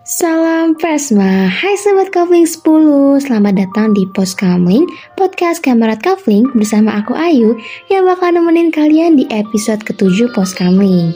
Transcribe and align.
Salam 0.00 0.72
Presma, 0.80 1.44
hai 1.44 1.76
Sobat 1.76 2.08
Kavling 2.08 2.48
10 2.48 3.20
Selamat 3.20 3.52
datang 3.52 3.92
di 3.92 4.08
Post 4.08 4.40
Kamling, 4.40 4.88
podcast 5.12 5.60
Kamerat 5.60 6.00
Kavling 6.00 6.48
bersama 6.56 7.04
aku 7.04 7.12
Ayu 7.12 7.60
Yang 7.92 8.16
bakal 8.16 8.32
nemenin 8.32 8.72
kalian 8.72 9.20
di 9.20 9.28
episode 9.28 9.84
ketujuh 9.84 10.32
Post 10.32 10.56
Kamling 10.56 11.12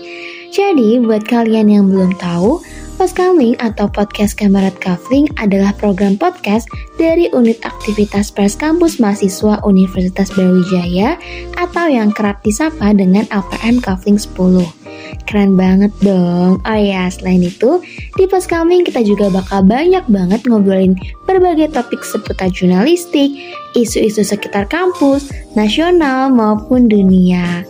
Jadi 0.53 1.01
buat 1.01 1.25
kalian 1.25 1.73
yang 1.73 1.89
belum 1.89 2.13
tahu 2.21 2.61
Post 3.01 3.17
Kamling 3.17 3.57
atau 3.57 3.89
Podcast 3.89 4.37
Kamerat 4.37 4.77
Kavling 4.85 5.33
adalah 5.41 5.73
program 5.81 6.21
podcast 6.21 6.69
dari 7.01 7.33
Unit 7.33 7.65
Aktivitas 7.65 8.29
Pers 8.29 8.53
Kampus 8.53 9.01
Mahasiswa 9.01 9.65
Universitas 9.65 10.29
Brawijaya 10.37 11.17
atau 11.57 11.89
yang 11.89 12.13
kerap 12.13 12.45
disapa 12.45 12.93
dengan 12.93 13.25
LPM 13.33 13.81
Kavling 13.81 14.21
10 14.21 14.84
Keren 15.25 15.57
banget 15.57 15.91
dong. 16.05 16.61
Oh 16.61 16.79
ya, 16.79 17.09
selain 17.09 17.41
itu, 17.41 17.81
di 18.21 18.29
Pos 18.29 18.45
Coming 18.45 18.85
kita 18.85 19.01
juga 19.01 19.33
bakal 19.33 19.65
banyak 19.65 20.05
banget 20.07 20.45
ngobrolin 20.45 20.95
berbagai 21.25 21.73
topik 21.73 22.05
seputar 22.05 22.53
jurnalistik, 22.53 23.33
isu-isu 23.73 24.21
sekitar 24.21 24.69
kampus, 24.69 25.33
nasional 25.57 26.29
maupun 26.29 26.87
dunia. 26.87 27.65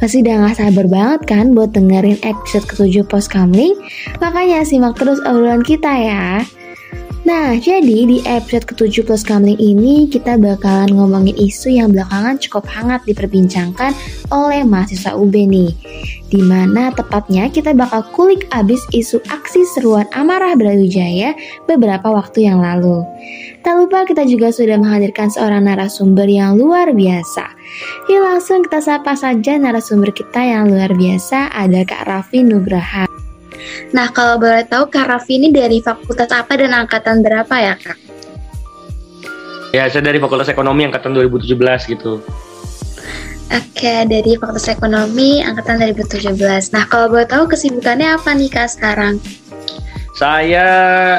Pasti 0.00 0.24
udah 0.24 0.48
gak 0.48 0.58
sabar 0.58 0.86
banget 0.90 1.20
kan 1.28 1.52
buat 1.52 1.70
dengerin 1.76 2.18
episode 2.24 2.66
ketujuh 2.66 3.04
Pos 3.06 3.30
Coming? 3.30 3.76
Makanya 4.18 4.66
simak 4.66 4.96
terus 4.98 5.20
obrolan 5.22 5.62
kita 5.62 5.92
ya. 5.92 6.42
Nah, 7.24 7.56
jadi 7.56 8.04
di 8.04 8.20
episode 8.28 8.68
ke-7 8.68 9.08
Plus 9.08 9.24
Kamling 9.24 9.56
ini 9.56 10.12
kita 10.12 10.36
bakalan 10.36 10.92
ngomongin 10.92 11.32
isu 11.40 11.72
yang 11.72 11.88
belakangan 11.88 12.36
cukup 12.36 12.68
hangat 12.68 13.00
diperbincangkan 13.08 13.96
oleh 14.28 14.60
mahasiswa 14.60 15.16
UB 15.16 15.32
nih. 15.32 15.72
Di 16.28 16.44
mana 16.44 16.92
tepatnya 16.92 17.48
kita 17.48 17.72
bakal 17.72 18.04
kulik 18.12 18.44
abis 18.52 18.84
isu 18.92 19.24
aksi 19.32 19.64
seruan 19.72 20.04
amarah 20.12 20.52
Brawijaya 20.52 21.32
beberapa 21.64 22.12
waktu 22.12 22.44
yang 22.44 22.60
lalu. 22.60 23.00
Tak 23.64 23.72
lupa 23.72 24.04
kita 24.04 24.28
juga 24.28 24.52
sudah 24.52 24.76
menghadirkan 24.76 25.32
seorang 25.32 25.64
narasumber 25.64 26.28
yang 26.28 26.60
luar 26.60 26.92
biasa. 26.92 27.48
Yuk 28.12 28.20
langsung 28.20 28.68
kita 28.68 28.84
sapa 28.84 29.16
saja 29.16 29.56
narasumber 29.56 30.12
kita 30.12 30.44
yang 30.44 30.68
luar 30.68 30.92
biasa 30.92 31.48
ada 31.56 31.88
Kak 31.88 32.04
Raffi 32.04 32.44
Nugraha. 32.44 33.13
Nah, 33.94 34.10
kalau 34.10 34.40
boleh 34.40 34.66
tahu 34.66 34.90
Kak 34.90 35.06
Raffi 35.06 35.38
ini 35.38 35.54
dari 35.54 35.78
fakultas 35.78 36.30
apa 36.34 36.58
dan 36.58 36.74
angkatan 36.74 37.22
berapa 37.22 37.54
ya, 37.54 37.74
Kak? 37.78 37.98
Ya, 39.74 39.90
saya 39.90 40.06
dari 40.06 40.22
Fakultas 40.22 40.46
Ekonomi 40.46 40.86
angkatan 40.86 41.18
2017 41.18 41.90
gitu. 41.90 42.22
Oke, 43.50 43.94
dari 44.06 44.38
Fakultas 44.38 44.70
Ekonomi 44.70 45.42
angkatan 45.42 45.82
2017. 45.82 46.70
Nah, 46.70 46.86
kalau 46.86 47.10
boleh 47.10 47.26
tahu 47.26 47.50
kesibukannya 47.50 48.14
apa 48.14 48.38
nih 48.38 48.54
Kak 48.54 48.70
sekarang? 48.70 49.18
Saya 50.14 50.68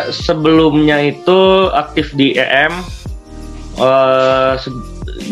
sebelumnya 0.07 1.03
itu 1.03 1.67
aktif 1.75 2.15
di 2.15 2.39
EM. 2.39 2.71
Uh, 3.75 4.55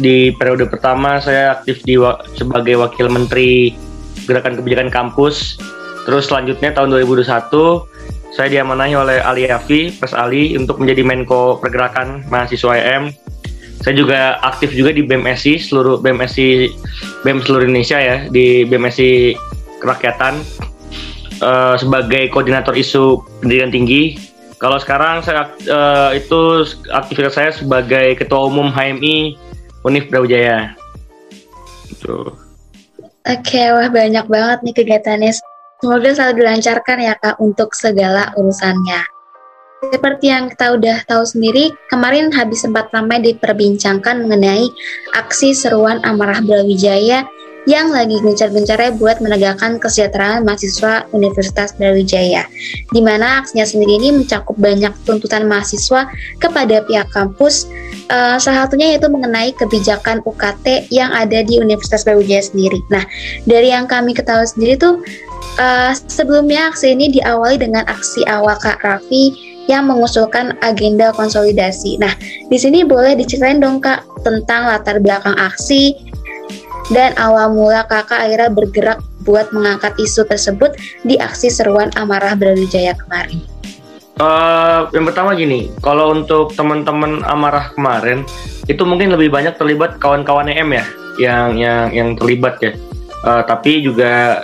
di 0.04 0.36
periode 0.36 0.68
pertama 0.68 1.24
saya 1.24 1.56
aktif 1.56 1.80
di 1.88 1.96
sebagai 2.36 2.76
wakil 2.76 3.08
menteri 3.08 3.72
gerakan 4.28 4.60
kebijakan 4.60 4.92
kampus 4.92 5.56
Terus 6.04 6.28
selanjutnya 6.28 6.76
tahun 6.76 6.92
2021 6.92 8.34
saya 8.34 8.50
diamanahi 8.50 8.94
oleh 8.98 9.18
Ali 9.22 9.46
Yafi, 9.46 9.94
Pres 9.94 10.18
Ali 10.18 10.58
untuk 10.58 10.82
menjadi 10.82 11.06
Menko 11.06 11.62
Pergerakan 11.62 12.26
Mahasiswa 12.34 12.74
EM. 12.74 13.14
Saya 13.86 13.94
juga 13.94 14.42
aktif 14.42 14.74
juga 14.74 14.96
di 14.96 15.06
BMSI 15.06 15.60
seluruh 15.60 16.00
BMSI 16.02 16.72
BEM 17.22 17.44
seluruh 17.44 17.68
Indonesia 17.68 18.00
ya 18.00 18.26
di 18.32 18.64
BMSI 18.64 19.36
Kerakyatan 19.84 20.40
uh, 21.44 21.76
sebagai 21.76 22.32
koordinator 22.32 22.74
isu 22.74 23.22
pendidikan 23.44 23.70
tinggi. 23.70 24.16
Kalau 24.58 24.80
sekarang 24.80 25.20
saya 25.20 25.52
uh, 25.68 26.16
itu 26.16 26.64
aktivitas 26.96 27.36
saya 27.36 27.52
sebagai 27.52 28.16
ketua 28.16 28.48
umum 28.48 28.72
HMI 28.72 29.36
Unif 29.84 30.08
Brawijaya. 30.08 30.72
Gitu. 31.92 32.32
Oke, 33.24 33.64
wah 33.76 33.92
banyak 33.92 34.26
banget 34.32 34.60
nih 34.64 34.74
kegiatannya 34.76 35.32
Semoga 35.84 36.16
selalu 36.16 36.48
dilancarkan 36.48 36.98
ya 37.04 37.20
Kak 37.20 37.44
untuk 37.44 37.76
segala 37.76 38.32
urusannya. 38.40 39.04
Seperti 39.92 40.32
yang 40.32 40.48
kita 40.48 40.80
udah 40.80 41.04
tahu 41.04 41.28
sendiri, 41.28 41.76
kemarin 41.92 42.32
habis 42.32 42.64
sempat 42.64 42.88
ramai 42.96 43.20
diperbincangkan 43.20 44.24
mengenai 44.24 44.72
aksi 45.12 45.52
seruan 45.52 46.00
amarah 46.08 46.40
Brawijaya 46.40 47.28
yang 47.64 47.96
lagi 47.96 48.20
gencar-gencarnya 48.20 49.00
buat 49.00 49.24
menegakkan 49.24 49.80
kesejahteraan 49.80 50.44
mahasiswa 50.44 51.08
Universitas 51.16 51.72
Brawijaya. 51.80 52.44
Di 52.92 53.00
mana 53.00 53.40
aksinya 53.40 53.64
sendiri 53.64 54.04
ini 54.04 54.10
mencakup 54.24 54.60
banyak 54.60 54.92
tuntutan 55.08 55.48
mahasiswa 55.48 56.12
kepada 56.44 56.84
pihak 56.84 57.08
kampus, 57.16 57.68
uh, 58.12 58.36
salah 58.36 58.68
satunya 58.68 58.96
yaitu 58.96 59.08
mengenai 59.08 59.56
kebijakan 59.56 60.20
UKT 60.28 60.92
yang 60.92 61.16
ada 61.16 61.40
di 61.44 61.60
Universitas 61.60 62.04
Brawijaya 62.04 62.44
sendiri. 62.44 62.84
Nah, 62.92 63.08
dari 63.48 63.72
yang 63.72 63.88
kami 63.88 64.12
ketahui 64.12 64.48
sendiri 64.48 64.76
tuh 64.76 65.00
Uh, 65.54 65.94
sebelumnya 66.10 66.74
aksi 66.74 66.98
ini 66.98 67.14
diawali 67.14 67.62
dengan 67.62 67.86
aksi 67.86 68.26
awal 68.26 68.58
Kak 68.58 68.82
Raffi 68.82 69.54
yang 69.70 69.86
mengusulkan 69.86 70.58
agenda 70.66 71.14
konsolidasi. 71.14 72.02
Nah, 72.02 72.10
di 72.50 72.58
sini 72.58 72.82
boleh 72.82 73.14
diceritain 73.14 73.62
dong 73.62 73.78
Kak 73.78 74.02
tentang 74.26 74.66
latar 74.66 74.98
belakang 74.98 75.38
aksi 75.38 75.94
dan 76.92 77.16
awal 77.16 77.56
mula 77.56 77.88
Kakak 77.88 78.28
akhirnya 78.28 78.52
bergerak 78.52 79.00
buat 79.24 79.54
mengangkat 79.56 79.96
isu 79.96 80.28
tersebut 80.28 80.76
di 81.08 81.16
aksi 81.16 81.48
seruan 81.48 81.88
amarah 81.96 82.36
Brawijaya 82.36 82.92
kemarin. 83.00 83.40
Uh, 84.20 84.86
yang 84.94 85.10
pertama 85.10 85.34
gini, 85.34 85.74
kalau 85.82 86.14
untuk 86.14 86.54
teman-teman 86.54 87.26
amarah 87.26 87.74
kemarin 87.74 88.22
itu 88.70 88.84
mungkin 88.86 89.10
lebih 89.10 89.34
banyak 89.34 89.58
terlibat 89.58 89.98
kawan-kawan 89.98 90.52
EM 90.54 90.70
ya, 90.70 90.86
yang 91.18 91.48
yang 91.58 91.84
yang 91.90 92.10
terlibat 92.14 92.62
ya. 92.62 92.78
Uh, 93.24 93.42
tapi 93.48 93.82
juga 93.82 94.44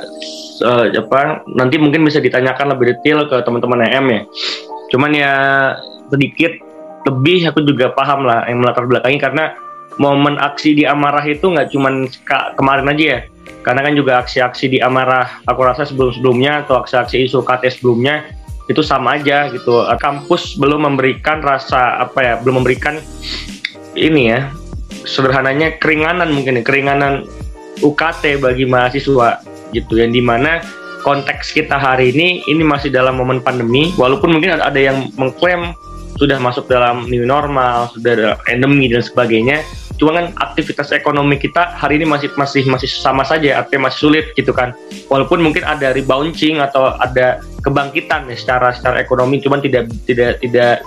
uh, 0.66 0.86
apa 0.90 1.44
nanti 1.54 1.76
mungkin 1.78 2.02
bisa 2.02 2.18
ditanyakan 2.18 2.74
lebih 2.74 2.98
detail 2.98 3.30
ke 3.30 3.46
teman-teman 3.46 3.86
EM 3.86 4.06
ya. 4.10 4.22
Cuman 4.90 5.12
ya 5.14 5.34
sedikit 6.10 6.58
lebih 7.06 7.54
aku 7.54 7.62
juga 7.62 7.94
paham 7.94 8.26
lah 8.26 8.50
yang 8.50 8.66
melatar 8.66 8.90
belakangi 8.90 9.22
karena 9.22 9.54
momen 10.00 10.40
aksi 10.40 10.80
di 10.80 10.84
Amarah 10.88 11.22
itu 11.28 11.46
nggak 11.52 11.76
cuman 11.76 12.08
kemarin 12.56 12.88
aja 12.90 13.06
ya. 13.06 13.20
Karena 13.60 13.84
kan 13.84 13.94
juga 13.94 14.24
aksi-aksi 14.24 14.72
di 14.72 14.80
Amarah 14.80 15.44
aku 15.44 15.62
rasa 15.68 15.84
sebelum-sebelumnya 15.84 16.66
atau 16.66 16.80
aksi-aksi 16.82 17.28
isu 17.28 17.44
KT 17.44 17.80
sebelumnya 17.80 18.32
itu 18.72 18.80
sama 18.80 19.20
aja 19.20 19.52
gitu. 19.52 19.84
Kampus 20.00 20.56
belum 20.56 20.88
memberikan 20.88 21.44
rasa 21.44 22.00
apa 22.00 22.20
ya, 22.24 22.34
belum 22.40 22.64
memberikan 22.64 22.98
ini 24.00 24.32
ya 24.32 24.50
sederhananya 25.04 25.76
keringanan 25.78 26.32
mungkin 26.32 26.60
ya, 26.60 26.64
keringanan 26.64 27.28
UKT 27.84 28.40
bagi 28.44 28.68
mahasiswa 28.68 29.44
gitu 29.72 30.00
yang 30.00 30.12
di 30.12 30.20
mana 30.24 30.64
konteks 31.04 31.56
kita 31.56 31.80
hari 31.80 32.12
ini 32.12 32.44
ini 32.50 32.64
masih 32.66 32.92
dalam 32.92 33.16
momen 33.16 33.40
pandemi 33.40 33.96
walaupun 33.96 34.36
mungkin 34.36 34.60
ada 34.60 34.76
yang 34.76 35.08
mengklaim 35.16 35.72
sudah 36.20 36.36
masuk 36.42 36.68
dalam 36.68 37.08
new 37.08 37.24
normal 37.24 37.88
sudah 37.96 38.12
ada 38.12 38.30
endemi 38.52 38.92
dan 38.92 39.00
sebagainya 39.00 39.64
cuma 40.00 40.16
kan 40.16 40.32
aktivitas 40.40 40.96
ekonomi 40.96 41.36
kita 41.36 41.76
hari 41.76 42.00
ini 42.00 42.08
masih 42.08 42.32
masih 42.40 42.64
masih 42.72 42.88
sama 42.88 43.28
saja 43.28 43.60
artinya 43.60 43.92
masih 43.92 44.00
sulit 44.08 44.26
gitu 44.34 44.56
kan. 44.56 44.72
Walaupun 45.12 45.44
mungkin 45.44 45.68
ada 45.68 45.92
rebounding 45.92 46.64
atau 46.64 46.96
ada 46.96 47.44
kebangkitan 47.60 48.32
ya 48.32 48.36
secara 48.40 48.72
secara 48.72 49.04
ekonomi 49.04 49.44
cuman 49.44 49.60
tidak 49.60 49.92
tidak 50.08 50.40
tidak 50.40 50.82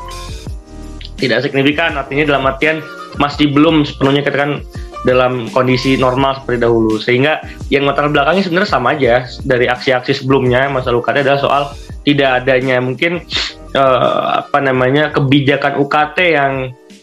tidak 1.21 1.39
signifikan. 1.45 1.95
Artinya 2.01 2.25
dalam 2.25 2.49
artian 2.49 2.81
masih 3.21 3.53
belum 3.53 3.85
sepenuhnya 3.85 4.25
katakan 4.25 4.65
dalam 5.05 5.51
kondisi 5.53 6.01
normal 6.01 6.41
seperti 6.41 6.65
dahulu. 6.65 6.97
Sehingga 6.97 7.45
yang 7.69 7.85
latar 7.85 8.09
belakangnya 8.09 8.49
sebenarnya 8.49 8.71
sama 8.73 8.97
aja 8.97 9.29
dari 9.45 9.69
aksi-aksi 9.69 10.25
sebelumnya 10.25 10.73
masa 10.73 10.95
UKT 10.95 11.21
adalah 11.21 11.41
soal 11.43 11.63
tidak 12.03 12.43
adanya 12.43 12.83
mungkin 12.83 13.23
uh, 13.77 14.43
apa 14.43 14.59
namanya 14.59 15.15
kebijakan 15.15 15.79
UKT 15.79 16.19
yang 16.35 16.53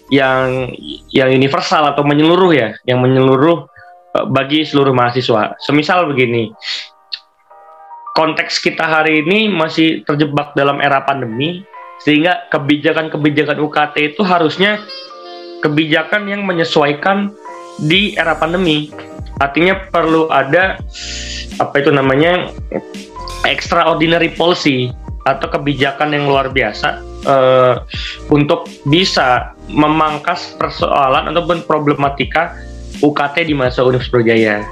yang 0.10 0.74
yang 1.14 1.30
universal 1.30 1.86
atau 1.90 2.02
menyeluruh 2.02 2.52
ya 2.54 2.70
yang 2.86 3.02
menyeluruh 3.02 3.70
uh, 4.18 4.26
bagi 4.30 4.66
seluruh 4.66 4.94
mahasiswa 4.94 5.58
semisal 5.62 6.10
begini 6.10 6.54
konteks 8.18 8.60
kita 8.60 8.84
hari 8.84 9.24
ini 9.24 9.48
masih 9.48 10.04
terjebak 10.04 10.52
dalam 10.58 10.82
era 10.82 11.06
pandemi 11.06 11.64
sehingga 12.04 12.48
kebijakan-kebijakan 12.52 13.60
UKT 13.60 13.96
itu 14.16 14.22
harusnya 14.24 14.80
kebijakan 15.60 16.32
yang 16.32 16.48
menyesuaikan 16.48 17.32
di 17.80 18.16
era 18.16 18.36
pandemi. 18.36 18.92
Artinya 19.40 19.88
perlu 19.88 20.28
ada 20.32 20.80
apa 21.60 21.76
itu 21.80 21.92
namanya 21.92 22.52
extraordinary 23.48 24.32
policy 24.36 24.92
atau 25.28 25.48
kebijakan 25.52 26.16
yang 26.16 26.28
luar 26.28 26.52
biasa 26.52 27.04
uh, 27.28 27.84
untuk 28.32 28.70
bisa 28.88 29.58
memangkas 29.68 30.56
persoalan 30.56 31.32
ataupun 31.34 31.66
problematika 31.66 32.56
UKT 33.00 33.48
di 33.48 33.56
masa 33.56 33.84
Universitas 33.84 34.12
Brawijaya. 34.12 34.64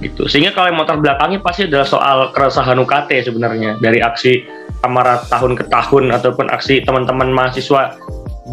gitu. 0.00 0.24
Sehingga 0.24 0.56
kalau 0.56 0.72
motor 0.72 0.96
belakangnya 0.96 1.44
pasti 1.44 1.68
adalah 1.68 1.84
soal 1.84 2.18
keresahan 2.32 2.76
UKT 2.80 3.28
sebenarnya. 3.28 3.76
Dari 3.84 4.00
aksi 4.00 4.48
amarah 4.80 5.20
tahun 5.28 5.60
ke 5.60 5.68
tahun 5.68 6.08
ataupun 6.16 6.48
aksi 6.48 6.88
teman-teman 6.88 7.28
mahasiswa 7.28 8.00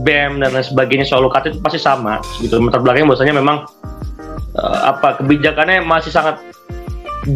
BEM 0.04 0.44
dan 0.44 0.52
lain 0.52 0.68
sebagainya 0.68 1.08
soal 1.08 1.24
UKT 1.24 1.56
itu 1.56 1.60
pasti 1.64 1.80
sama. 1.80 2.20
Gitu. 2.44 2.60
Motor 2.60 2.84
belakangnya 2.84 3.16
biasanya 3.16 3.36
memang 3.40 3.64
uh, 4.60 4.80
apa 4.92 5.24
kebijakannya 5.24 5.88
masih 5.88 6.12
sangat 6.12 6.36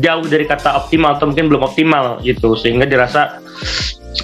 jauh 0.04 0.28
dari 0.28 0.44
kata 0.44 0.76
optimal 0.76 1.16
atau 1.16 1.32
mungkin 1.32 1.48
belum 1.48 1.64
optimal 1.64 2.20
gitu. 2.20 2.60
Sehingga 2.60 2.84
dirasa 2.84 3.40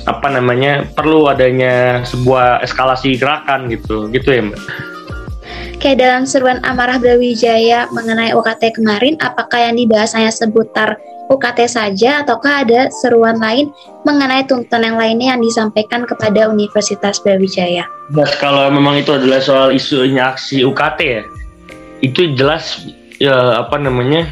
apa 0.03 0.27
namanya 0.27 0.83
perlu 0.95 1.31
adanya 1.31 2.03
sebuah 2.03 2.63
eskalasi 2.63 3.15
gerakan 3.15 3.71
gitu 3.71 4.11
gitu 4.11 4.27
ya 4.31 4.41
mbak 4.43 4.61
Kayak 5.77 6.01
dalam 6.01 6.23
seruan 6.25 6.57
Amarah 6.65 6.97
Brawijaya 6.97 7.85
mengenai 7.93 8.33
UKT 8.33 8.81
kemarin, 8.81 9.13
apakah 9.21 9.69
yang 9.69 9.77
dibahas 9.77 10.17
hanya 10.17 10.33
seputar 10.33 10.97
UKT 11.29 11.69
saja 11.69 12.25
ataukah 12.25 12.65
ada 12.65 12.89
seruan 12.89 13.37
lain 13.37 13.69
mengenai 14.01 14.41
tuntutan 14.49 14.81
yang 14.81 14.97
lainnya 14.97 15.37
yang 15.37 15.41
disampaikan 15.43 16.09
kepada 16.09 16.49
Universitas 16.49 17.21
Brawijaya? 17.21 17.85
Nah, 18.09 18.25
kalau 18.41 18.73
memang 18.73 19.05
itu 19.05 19.13
adalah 19.13 19.37
soal 19.37 19.69
isunya 19.69 20.33
aksi 20.33 20.65
UKT 20.65 20.99
ya, 21.05 21.23
itu 22.01 22.33
jelas 22.33 22.89
ya 23.21 23.61
apa 23.61 23.77
namanya 23.77 24.29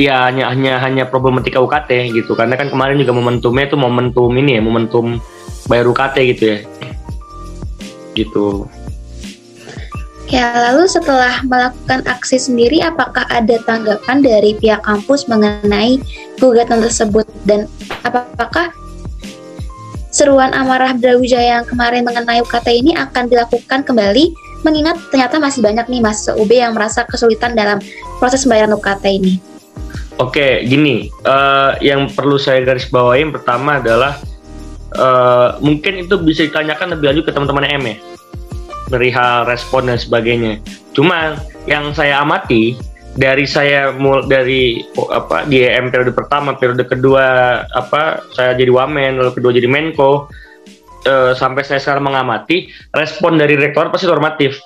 ya 0.00 0.26
hanya 0.26 0.50
hanya 0.50 0.80
hanya 0.82 1.04
problematika 1.06 1.62
UKT 1.62 2.14
gitu. 2.14 2.34
Karena 2.34 2.58
kan 2.58 2.70
kemarin 2.72 2.98
juga 2.98 3.14
momentumnya 3.14 3.70
itu 3.70 3.76
momentum 3.78 4.30
ini 4.34 4.58
ya 4.58 4.62
momentum 4.62 5.18
bayar 5.70 5.86
UKT 5.88 6.16
gitu 6.34 6.44
ya. 6.44 6.58
Gitu. 8.14 8.68
Ya, 10.32 10.50
lalu 10.56 10.88
setelah 10.88 11.44
melakukan 11.44 12.00
aksi 12.08 12.40
sendiri, 12.40 12.80
apakah 12.80 13.28
ada 13.28 13.60
tanggapan 13.68 14.24
dari 14.24 14.56
pihak 14.56 14.80
kampus 14.82 15.28
mengenai 15.28 16.00
gugatan 16.40 16.80
tersebut? 16.80 17.28
Dan 17.44 17.68
apakah 18.02 18.72
seruan 20.08 20.50
amarah 20.56 20.96
Brawijaya 20.96 21.60
yang 21.60 21.66
kemarin 21.68 22.08
mengenai 22.08 22.40
UKT 22.40 22.66
ini 22.72 22.96
akan 22.96 23.28
dilakukan 23.28 23.84
kembali? 23.84 24.32
Mengingat 24.64 24.96
ternyata 25.12 25.36
masih 25.36 25.60
banyak 25.60 25.86
nih 25.92 26.00
mahasiswa 26.00 26.34
UB 26.40 26.50
yang 26.50 26.72
merasa 26.72 27.04
kesulitan 27.04 27.52
dalam 27.52 27.78
proses 28.16 28.48
pembayaran 28.48 28.72
UKT 28.74 29.04
ini. 29.12 29.53
Oke, 30.22 30.62
gini, 30.62 31.10
uh, 31.26 31.74
yang 31.82 32.06
perlu 32.06 32.38
saya 32.38 32.62
garis 32.62 32.86
bawain 32.86 33.34
pertama 33.34 33.82
adalah 33.82 34.22
uh, 34.94 35.58
mungkin 35.58 36.06
itu 36.06 36.14
bisa 36.22 36.46
ditanyakan 36.46 36.94
lebih 36.94 37.10
lanjut 37.10 37.24
ke 37.26 37.32
teman-teman 37.34 37.66
M 37.66 37.82
ya 37.82 37.96
perihal 38.88 39.48
respon 39.48 39.88
dan 39.88 39.98
sebagainya. 39.98 40.60
Cuma 40.92 41.40
yang 41.64 41.96
saya 41.96 42.20
amati 42.20 42.76
dari 43.14 43.46
saya 43.46 43.94
mul 43.94 44.26
dari 44.26 44.82
oh, 44.98 45.08
apa 45.10 45.46
di 45.46 45.62
EM 45.64 45.88
periode 45.88 46.12
pertama, 46.12 46.54
periode 46.58 46.84
kedua 46.84 47.58
apa 47.72 48.22
saya 48.34 48.54
jadi 48.58 48.70
wamen, 48.70 49.22
lalu 49.22 49.32
kedua 49.34 49.50
jadi 49.54 49.70
menko 49.70 50.28
eh, 51.06 51.32
sampai 51.32 51.62
saya 51.62 51.80
sekarang 51.80 52.10
mengamati 52.10 52.68
respon 52.92 53.38
dari 53.40 53.56
rektor 53.56 53.88
pasti 53.88 54.06
normatif. 54.10 54.58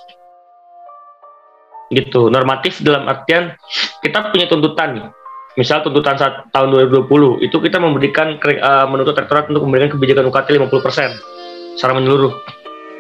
Gitu, 1.89 2.29
normatif 2.29 2.85
dalam 2.85 3.09
artian 3.09 3.57
kita 4.05 4.29
punya 4.29 4.45
tuntutan. 4.45 5.09
Misal 5.57 5.83
tuntutan 5.83 6.15
saat 6.21 6.53
tahun 6.55 6.71
2020 6.93 7.43
itu 7.43 7.57
kita 7.59 7.81
memberikan 7.83 8.39
uh, 8.39 8.87
menuntut 8.87 9.17
rektorat 9.17 9.51
untuk 9.51 9.67
memberikan 9.67 9.97
kebijakan 9.97 10.29
UKT 10.31 10.55
50% 10.55 11.75
secara 11.75 11.93
menyeluruh. 11.97 12.31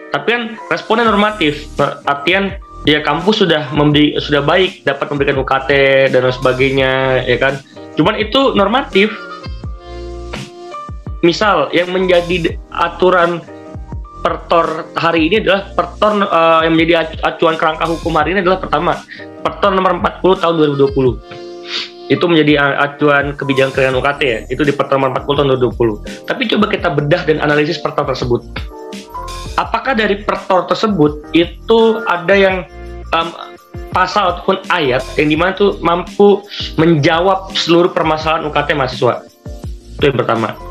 Tapi 0.08 0.26
kan 0.26 0.43
responnya 0.73 1.05
normatif 1.05 1.69
artian 2.08 2.56
ya 2.88 3.05
kampus 3.05 3.44
sudah 3.44 3.69
memberi 3.76 4.17
sudah 4.17 4.40
baik 4.40 4.82
dapat 4.88 5.06
memberikan 5.12 5.37
UKT 5.44 5.70
dan 6.11 6.20
lain 6.25 6.35
sebagainya 6.35 6.93
ya 7.29 7.37
kan? 7.37 7.61
Cuman 7.94 8.17
itu 8.17 8.56
normatif. 8.56 9.12
Misal 11.19 11.67
yang 11.75 11.90
menjadi 11.90 12.55
aturan 12.70 13.43
pertor 14.19 14.91
hari 14.99 15.31
ini 15.31 15.47
adalah 15.47 15.73
pertor 15.73 16.12
uh, 16.26 16.61
yang 16.67 16.75
menjadi 16.75 17.17
acuan 17.23 17.55
kerangka 17.55 17.87
hukum 17.87 18.12
hari 18.19 18.35
ini 18.35 18.43
adalah 18.43 18.59
pertama 18.59 18.93
pertor 19.43 19.70
nomor 19.70 19.99
40 20.03 20.43
tahun 20.43 20.55
2020 20.79 21.49
itu 22.09 22.25
menjadi 22.25 22.53
acuan 22.88 23.37
kebijakan 23.37 23.70
kerjaan 23.73 23.97
UKT 24.00 24.20
ya 24.25 24.38
itu 24.49 24.62
di 24.65 24.73
pertor 24.73 24.97
nomor 24.97 25.12
40 25.12 25.38
tahun 25.38 25.49
2020 25.61 26.29
tapi 26.29 26.43
coba 26.49 26.67
kita 26.73 26.88
bedah 26.93 27.23
dan 27.29 27.38
analisis 27.44 27.76
pertor 27.81 28.09
tersebut. 28.09 28.49
Apakah 29.59 29.99
dari 29.99 30.23
pertor 30.23 30.71
tersebut 30.71 31.35
itu 31.35 31.81
ada 32.06 32.31
yang 32.31 32.62
um, 33.11 33.29
pasal 33.91 34.38
ataupun 34.38 34.62
ayat 34.71 35.03
yang 35.19 35.29
di 35.29 35.37
mana 35.37 35.50
tuh 35.50 35.82
mampu 35.82 36.47
menjawab 36.79 37.50
seluruh 37.59 37.91
permasalahan 37.91 38.47
UKT 38.47 38.79
mahasiswa? 38.79 39.26
Itu 39.99 40.14
yang 40.14 40.19
pertama 40.23 40.68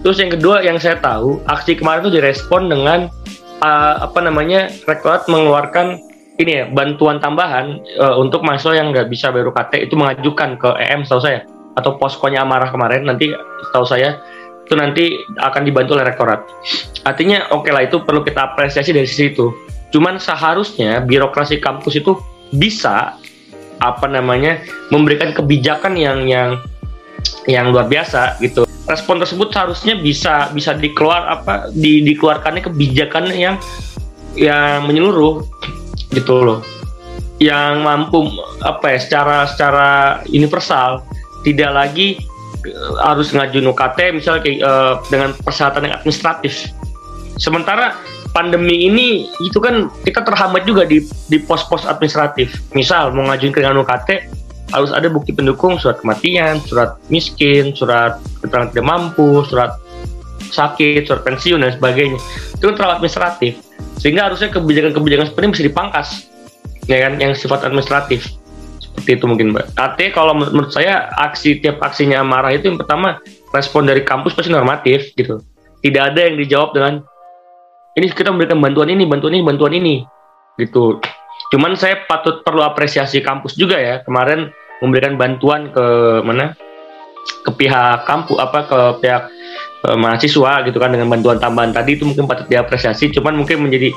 terus 0.00 0.16
yang 0.20 0.30
kedua 0.32 0.64
yang 0.64 0.76
saya 0.80 0.96
tahu 0.98 1.40
aksi 1.48 1.76
kemarin 1.76 2.06
itu 2.06 2.12
direspon 2.20 2.68
dengan 2.68 3.12
uh, 3.60 3.94
apa 4.04 4.18
namanya 4.24 4.72
rektorat 4.88 5.28
mengeluarkan 5.28 6.00
ini 6.40 6.64
ya 6.64 6.64
bantuan 6.72 7.20
tambahan 7.20 7.84
uh, 8.00 8.16
untuk 8.16 8.40
mahasiswa 8.40 8.80
yang 8.80 8.96
nggak 8.96 9.12
bisa 9.12 9.28
bayar 9.28 9.52
UKT 9.52 9.88
itu 9.90 9.94
mengajukan 9.94 10.56
ke 10.56 10.68
EM 10.88 11.04
setahu 11.04 11.20
saya 11.20 11.44
atau 11.76 12.00
poskonya 12.00 12.42
amarah 12.42 12.72
kemarin 12.72 13.04
nanti 13.04 13.30
setahu 13.68 13.84
saya 13.84 14.18
itu 14.70 14.78
nanti 14.78 15.18
akan 15.42 15.66
dibantu 15.66 15.98
oleh 15.98 16.06
rektorat. 16.06 16.46
Artinya 17.02 17.50
oke 17.50 17.66
okay 17.66 17.72
lah 17.74 17.82
itu 17.90 18.06
perlu 18.06 18.22
kita 18.22 18.54
apresiasi 18.54 18.94
dari 18.94 19.02
sisi 19.02 19.34
itu. 19.34 19.50
Cuman 19.90 20.22
seharusnya 20.22 21.02
birokrasi 21.02 21.58
kampus 21.58 21.98
itu 21.98 22.14
bisa 22.54 23.18
apa 23.82 24.06
namanya 24.06 24.62
memberikan 24.94 25.34
kebijakan 25.34 25.98
yang 25.98 26.22
yang 26.30 26.62
yang 27.48 27.72
luar 27.72 27.86
biasa 27.88 28.40
gitu. 28.42 28.68
Respon 28.88 29.22
tersebut 29.22 29.54
seharusnya 29.54 29.94
bisa 29.98 30.50
bisa 30.50 30.74
dikeluar 30.74 31.30
apa 31.30 31.70
di, 31.70 32.02
dikeluarkannya 32.02 32.62
kebijakan 32.66 33.30
yang 33.32 33.56
yang 34.34 34.86
menyeluruh 34.86 35.46
gitu 36.10 36.42
loh. 36.42 36.60
Yang 37.40 37.72
mampu 37.80 38.18
apa 38.60 38.96
ya 38.96 38.98
secara 39.00 39.48
secara 39.48 39.88
universal 40.28 41.06
tidak 41.46 41.70
lagi 41.72 42.20
harus 43.00 43.32
ngajuin 43.32 43.64
UKT 43.72 43.98
misalnya 44.12 44.40
kayak 44.44 44.58
uh, 44.60 44.94
dengan 45.08 45.32
persyaratan 45.40 45.88
yang 45.88 45.94
administratif. 45.96 46.68
Sementara 47.40 47.96
pandemi 48.36 48.86
ini 48.86 49.26
itu 49.40 49.58
kan 49.58 49.88
kita 50.04 50.22
terhambat 50.22 50.68
juga 50.68 50.84
di 50.84 51.00
di 51.32 51.38
pos-pos 51.40 51.88
administratif. 51.88 52.60
Misal 52.76 53.16
mau 53.16 53.24
ngajuin 53.30 53.54
dengan 53.54 53.80
UKT 53.80 54.39
harus 54.70 54.90
ada 54.94 55.10
bukti 55.10 55.34
pendukung 55.34 55.78
surat 55.78 55.98
kematian, 56.02 56.62
surat 56.62 56.96
miskin, 57.10 57.74
surat 57.74 58.18
keterangan 58.42 58.70
tidak 58.70 58.86
mampu, 58.86 59.42
surat 59.46 59.76
sakit, 60.50 61.06
surat 61.06 61.22
pensiun 61.22 61.62
dan 61.62 61.74
sebagainya. 61.74 62.18
Itu 62.58 62.70
kan 62.70 62.74
terlalu 62.78 62.92
administratif. 63.02 63.52
Sehingga 64.00 64.30
harusnya 64.30 64.48
kebijakan-kebijakan 64.50 65.26
seperti 65.28 65.44
ini 65.44 65.54
bisa 65.54 65.66
dipangkas 65.68 66.08
ya 66.88 67.06
kan 67.06 67.22
yang 67.22 67.36
sifat 67.36 67.62
administratif 67.62 68.26
seperti 68.80 69.16
itu 69.16 69.24
mungkin 69.30 69.54
mbak. 69.54 69.72
Artinya 69.78 70.10
kalau 70.12 70.32
menurut 70.34 70.74
saya 70.74 71.08
aksi 71.16 71.62
tiap 71.62 71.78
aksinya 71.80 72.20
marah 72.26 72.52
itu 72.52 72.68
yang 72.68 72.76
pertama 72.76 73.22
respon 73.54 73.86
dari 73.86 74.02
kampus 74.02 74.34
pasti 74.34 74.50
normatif 74.50 75.14
gitu. 75.14 75.40
Tidak 75.80 76.02
ada 76.02 76.20
yang 76.28 76.36
dijawab 76.36 76.76
dengan 76.76 76.94
ini 77.96 78.06
kita 78.12 78.28
memberikan 78.28 78.60
bantuan 78.60 78.92
ini, 78.92 79.08
bantuan 79.08 79.32
ini, 79.32 79.42
bantuan 79.42 79.72
ini 79.72 79.94
gitu. 80.60 81.00
Cuman 81.50 81.74
saya 81.74 82.04
patut 82.04 82.44
perlu 82.44 82.60
apresiasi 82.60 83.24
kampus 83.24 83.56
juga 83.56 83.80
ya 83.80 84.04
kemarin 84.04 84.52
memberikan 84.80 85.16
bantuan 85.20 85.68
ke 85.72 85.86
mana 86.24 86.56
ke 87.44 87.50
pihak 87.56 88.04
kampus 88.08 88.36
apa 88.40 88.58
ke 88.64 88.80
pihak 89.04 89.22
eh, 89.88 89.96
mahasiswa 89.96 90.64
gitu 90.66 90.76
kan 90.80 90.92
dengan 90.92 91.08
bantuan 91.08 91.38
tambahan 91.40 91.72
tadi 91.72 91.96
itu 91.96 92.04
mungkin 92.08 92.24
patut 92.28 92.48
diapresiasi 92.48 93.12
cuman 93.12 93.36
mungkin 93.36 93.64
menjadi 93.64 93.92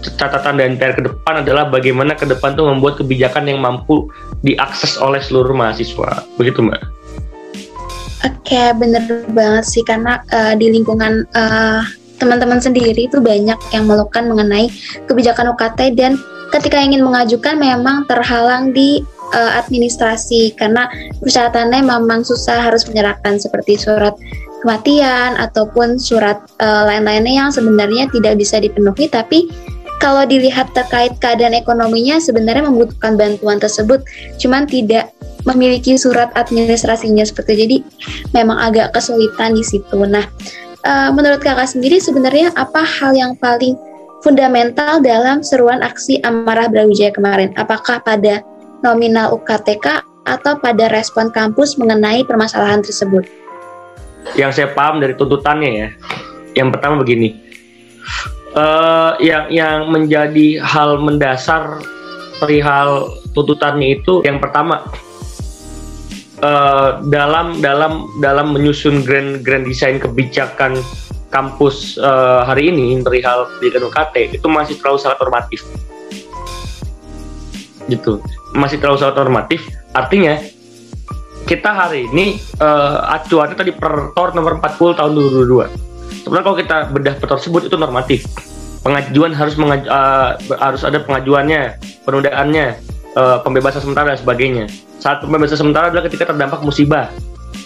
catatan 0.00 0.56
dan 0.56 0.80
PR 0.80 0.96
ke 0.96 1.02
depan 1.04 1.44
adalah 1.44 1.68
bagaimana 1.68 2.16
ke 2.16 2.24
depan 2.24 2.56
tuh 2.56 2.72
membuat 2.72 2.96
kebijakan 2.96 3.44
yang 3.52 3.60
mampu 3.60 4.08
diakses 4.40 4.96
oleh 4.96 5.20
seluruh 5.20 5.52
mahasiswa. 5.52 6.24
Begitu, 6.40 6.64
Mbak. 6.64 6.80
Oke, 8.20 8.62
bener 8.76 9.04
banget 9.32 9.64
sih 9.64 9.84
karena 9.84 10.20
uh, 10.32 10.52
di 10.56 10.72
lingkungan 10.72 11.24
uh, 11.32 11.84
teman-teman 12.20 12.60
sendiri 12.60 13.08
itu 13.08 13.16
banyak 13.16 13.56
yang 13.72 13.84
melakukan 13.88 14.28
mengenai 14.28 14.68
kebijakan 15.08 15.56
UKT 15.56 15.96
dan 15.96 16.20
ketika 16.52 16.76
ingin 16.76 17.00
mengajukan 17.00 17.56
memang 17.56 18.04
terhalang 18.04 18.76
di 18.76 19.00
uh, 19.34 19.52
administrasi 19.60 20.54
karena 20.58 20.86
persyaratannya 21.22 21.82
memang 21.82 22.22
susah 22.22 22.60
harus 22.60 22.86
menyerahkan 22.86 23.38
seperti 23.38 23.78
surat 23.80 24.14
kematian 24.60 25.40
ataupun 25.40 25.96
surat 25.96 26.36
uh, 26.60 26.84
lain-lainnya 26.84 27.46
yang 27.46 27.50
sebenarnya 27.50 28.06
tidak 28.12 28.36
bisa 28.36 28.60
dipenuhi 28.60 29.08
tapi 29.08 29.48
kalau 30.00 30.24
dilihat 30.24 30.72
terkait 30.72 31.12
keadaan 31.20 31.52
ekonominya 31.52 32.16
sebenarnya 32.16 32.64
membutuhkan 32.64 33.20
bantuan 33.20 33.60
tersebut, 33.60 34.00
cuman 34.40 34.64
tidak 34.64 35.12
memiliki 35.44 36.00
surat 36.00 36.32
administrasinya 36.32 37.20
seperti 37.20 37.52
jadi 37.68 37.76
memang 38.32 38.56
agak 38.56 38.96
kesulitan 38.96 39.52
di 39.52 39.60
situ. 39.60 40.00
Nah, 40.08 40.24
uh, 40.88 41.12
menurut 41.12 41.44
kakak 41.44 41.68
sendiri 41.68 42.00
sebenarnya 42.00 42.48
apa 42.56 42.80
hal 42.80 43.12
yang 43.12 43.36
paling 43.36 43.76
fundamental 44.24 45.04
dalam 45.04 45.44
seruan 45.44 45.84
aksi 45.84 46.24
amarah 46.24 46.72
Brawijaya 46.72 47.12
kemarin? 47.12 47.52
Apakah 47.60 48.00
pada 48.00 48.40
nominal 48.80 49.36
UKTK 49.36 50.04
atau 50.28 50.56
pada 50.60 50.88
respon 50.92 51.32
kampus 51.32 51.80
mengenai 51.80 52.24
permasalahan 52.24 52.84
tersebut? 52.84 53.24
Yang 54.36 54.60
saya 54.60 54.68
paham 54.76 55.00
dari 55.00 55.16
tuntutannya 55.16 55.70
ya, 55.72 55.88
yang 56.54 56.68
pertama 56.68 57.00
begini, 57.00 57.40
uh, 58.52 59.16
yang 59.18 59.48
yang 59.48 59.88
menjadi 59.88 60.60
hal 60.60 61.00
mendasar 61.00 61.80
perihal 62.38 63.10
tuntutannya 63.32 64.00
itu 64.00 64.20
yang 64.24 64.38
pertama. 64.38 64.84
Uh, 66.40 67.04
dalam 67.12 67.60
dalam 67.60 68.08
dalam 68.24 68.56
menyusun 68.56 69.04
grand 69.04 69.44
grand 69.44 69.60
design 69.60 70.00
kebijakan 70.00 70.72
kampus 71.28 72.00
uh, 72.00 72.48
hari 72.48 72.72
ini 72.72 72.96
perihal 73.04 73.44
pendidikan 73.60 73.92
UKT 73.92 74.40
itu 74.40 74.46
masih 74.48 74.80
terlalu 74.80 75.04
sangat 75.04 75.20
normatif. 75.20 75.60
Gitu 77.92 78.24
masih 78.54 78.82
terlalu 78.82 78.98
sangat 79.02 79.16
normatif 79.20 79.70
artinya 79.94 80.38
kita 81.48 81.70
hari 81.72 82.06
ini 82.10 82.38
uh, 82.62 83.02
acuannya 83.16 83.56
tadi 83.58 83.72
Pertor 83.74 84.36
nomor 84.36 84.60
40 84.62 84.98
tahun 84.98 85.10
2022 85.16 85.90
sebenarnya 86.24 86.46
kalau 86.46 86.58
kita 86.58 86.76
bedah 86.92 87.14
Pertor 87.18 87.36
tersebut 87.40 87.62
itu 87.66 87.76
normatif. 87.80 88.22
Pengajuan 88.80 89.36
harus 89.36 89.60
mengaj 89.60 89.84
uh, 89.92 90.40
harus 90.56 90.82
ada 90.88 91.04
pengajuannya 91.04 91.76
penundaannya 92.08 92.66
uh, 93.12 93.38
pembebasan 93.44 93.84
sementara 93.84 94.16
dan 94.16 94.20
sebagainya. 94.20 94.64
Saat 95.00 95.20
pembebasan 95.20 95.60
sementara 95.60 95.92
adalah 95.92 96.08
ketika 96.08 96.32
terdampak 96.32 96.64
musibah 96.64 97.12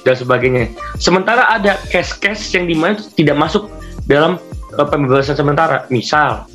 dan 0.03 0.15
sebagainya. 0.19 0.75
Sementara 0.99 1.47
ada 1.47 1.79
case-case 1.87 2.59
yang 2.59 2.67
di 2.67 2.75
mana 2.75 2.99
tidak 3.15 3.39
masuk 3.39 3.71
dalam 4.11 4.43
uh, 4.75 4.87
pembebasan 4.87 5.39
sementara. 5.39 5.87
Misal 5.87 6.51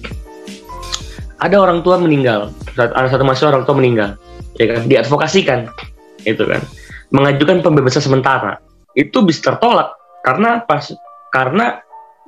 ada 1.40 1.56
orang 1.56 1.80
tua 1.82 1.96
meninggal. 1.96 2.52
Ada 2.76 3.16
satu 3.16 3.24
mahasiswa 3.24 3.56
orang 3.56 3.64
tua 3.64 3.76
meninggal. 3.80 4.20
Ya 4.60 4.76
kan? 4.76 4.82
Diadvokasikan. 4.92 5.60
Itu 6.28 6.44
kan? 6.44 6.62
Mengajukan 7.16 7.64
pembebasan 7.64 8.04
sementara. 8.04 8.60
Itu 8.94 9.24
bisa 9.24 9.56
tertolak. 9.56 9.96
Karena 10.28 10.60
pas 10.68 10.92
karena 11.32 11.80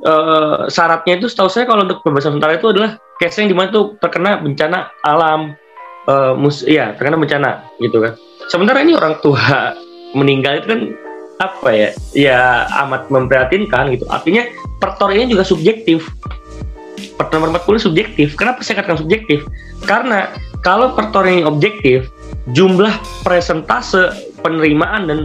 uh, 0.07 0.71
syaratnya 0.71 1.19
itu 1.19 1.27
setahu 1.27 1.51
saya 1.51 1.67
kalau 1.67 1.83
untuk 1.83 1.99
pembebasan 2.07 2.39
sementara 2.39 2.55
itu 2.55 2.71
adalah 2.71 2.95
case 3.19 3.43
yang 3.43 3.51
di 3.51 3.57
mana 3.57 3.69
tuh 3.69 3.99
terkena 3.99 4.39
bencana 4.39 4.89
alam 5.03 5.53
uh, 6.07 6.33
mus 6.33 6.63
ya 6.63 6.95
terkena 6.95 7.19
bencana. 7.19 7.67
Gitu 7.83 7.99
kan? 7.99 8.15
Sementara 8.47 8.79
ini 8.79 8.95
orang 8.95 9.19
tua 9.19 9.75
meninggal 10.19 10.63
itu 10.63 10.67
kan 10.71 10.81
apa 11.43 11.69
ya? 11.75 11.89
Ya 12.15 12.41
amat 12.87 13.11
memprihatinkan 13.11 13.91
gitu. 13.91 14.07
Artinya 14.07 14.47
pertorinya 14.79 15.27
juga 15.27 15.43
subjektif 15.43 16.07
nomor 17.31 17.55
40 17.55 17.87
subjektif 17.87 18.35
kenapa 18.35 18.59
saya 18.59 18.83
katakan 18.83 18.99
subjektif 18.99 19.47
karena 19.87 20.27
kalau 20.61 20.93
pertorinya 20.93 21.49
objektif 21.49 22.11
jumlah 22.53 22.91
presentase 23.25 24.13
penerimaan 24.41 25.09
dan 25.09 25.19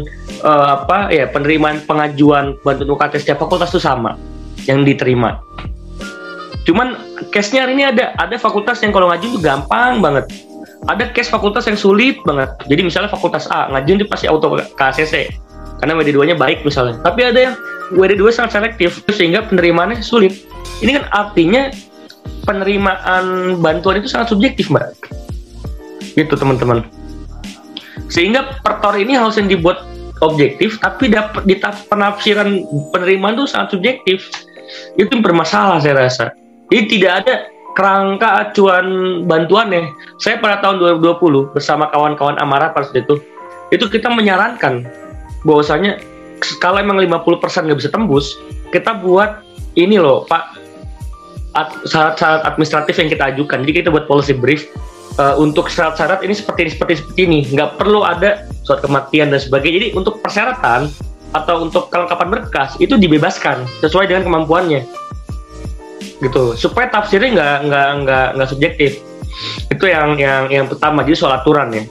uh, 0.44 0.80
apa 0.80 1.08
ya 1.12 1.28
penerimaan 1.28 1.80
pengajuan 1.88 2.56
bantuan 2.60 2.88
UKT 2.92 3.24
setiap 3.24 3.40
fakultas 3.40 3.72
itu 3.72 3.80
sama 3.80 4.20
yang 4.68 4.84
diterima. 4.84 5.40
Cuman 6.66 6.98
case-nya 7.30 7.64
hari 7.64 7.78
ini 7.78 7.84
ada 7.86 8.12
ada 8.18 8.36
fakultas 8.36 8.82
yang 8.82 8.90
kalau 8.90 9.08
ngajuin 9.08 9.38
itu 9.38 9.40
gampang 9.40 10.02
banget. 10.02 10.26
Ada 10.86 11.10
case 11.10 11.32
fakultas 11.32 11.64
yang 11.66 11.78
sulit 11.78 12.20
banget. 12.26 12.52
Jadi 12.68 12.80
misalnya 12.84 13.10
fakultas 13.10 13.48
A 13.48 13.70
ngajuin 13.72 14.02
itu 14.02 14.06
pasti 14.10 14.26
auto 14.28 14.54
ke 14.54 14.82
ACC 14.82 15.32
karena 15.80 15.92
WD2-nya 15.96 16.36
baik 16.36 16.66
misalnya. 16.66 17.00
Tapi 17.00 17.20
ada 17.22 17.38
yang 17.38 17.54
WD2 17.94 18.34
sangat 18.34 18.60
selektif 18.60 19.00
sehingga 19.08 19.46
penerimaannya 19.46 20.02
sulit. 20.02 20.36
Ini 20.84 20.90
kan 21.00 21.04
artinya 21.12 21.72
penerimaan 22.44 23.56
bantuan 23.64 24.00
itu 24.00 24.08
sangat 24.12 24.36
subjektif, 24.36 24.68
Mbak. 24.68 25.08
Gitu, 26.16 26.34
teman-teman. 26.36 26.84
Sehingga 28.12 28.60
pertor 28.60 28.94
ini 28.96 29.16
harus 29.16 29.40
yang 29.40 29.48
dibuat 29.48 29.82
objektif, 30.24 30.80
tapi 30.80 31.12
dapat 31.12 31.44
di 31.44 31.56
penafsiran 31.60 32.64
penerimaan 32.92 33.36
itu 33.36 33.48
sangat 33.48 33.76
subjektif. 33.76 34.28
Itu 35.00 35.20
bermasalah 35.20 35.80
saya 35.80 35.96
rasa. 35.96 36.32
Jadi 36.72 36.82
tidak 36.98 37.12
ada 37.24 37.34
kerangka 37.76 38.48
acuan 38.48 38.86
bantuannya. 39.28 39.92
Saya 40.18 40.40
pada 40.40 40.64
tahun 40.64 40.80
2020 41.00 41.52
bersama 41.52 41.92
kawan-kawan 41.92 42.40
Amara 42.40 42.72
pada 42.72 42.88
itu, 42.96 43.20
itu 43.70 43.84
kita 43.86 44.08
menyarankan 44.08 44.88
bahwasanya 45.44 46.00
kalau 46.58 46.80
emang 46.80 46.98
50% 47.00 47.68
nggak 47.68 47.78
bisa 47.78 47.92
tembus, 47.92 48.34
kita 48.72 48.96
buat 48.96 49.44
ini 49.76 50.00
loh 50.00 50.24
Pak 50.24 50.65
syarat-syarat 51.88 52.42
administratif 52.44 52.94
yang 53.00 53.08
kita 53.08 53.24
ajukan. 53.34 53.64
Jadi 53.64 53.72
kita 53.84 53.88
buat 53.88 54.04
policy 54.04 54.36
brief 54.36 54.68
uh, 55.16 55.34
untuk 55.40 55.72
syarat-syarat 55.72 56.22
ini 56.22 56.34
seperti 56.36 56.68
ini 56.68 56.70
seperti 56.72 56.92
seperti 57.00 57.20
ini. 57.24 57.38
Nggak 57.52 57.80
perlu 57.80 58.04
ada 58.04 58.44
surat 58.62 58.84
kematian 58.84 59.32
dan 59.32 59.40
sebagainya. 59.40 59.74
Jadi 59.80 59.88
untuk 59.96 60.20
persyaratan 60.20 60.92
atau 61.34 61.68
untuk 61.68 61.92
kelengkapan 61.92 62.28
berkas 62.32 62.78
itu 62.80 62.96
dibebaskan 62.96 63.66
sesuai 63.84 64.08
dengan 64.08 64.24
kemampuannya 64.24 64.86
gitu 66.24 66.56
supaya 66.56 66.88
tafsirnya 66.88 67.36
nggak 67.36 67.56
nggak 67.68 67.88
nggak 68.04 68.26
nggak 68.40 68.48
subjektif 68.48 68.90
itu 69.68 69.84
yang 69.84 70.16
yang 70.16 70.48
yang 70.48 70.64
pertama 70.64 71.04
jadi 71.04 71.16
soal 71.18 71.36
aturan 71.36 71.68
ya 71.76 71.84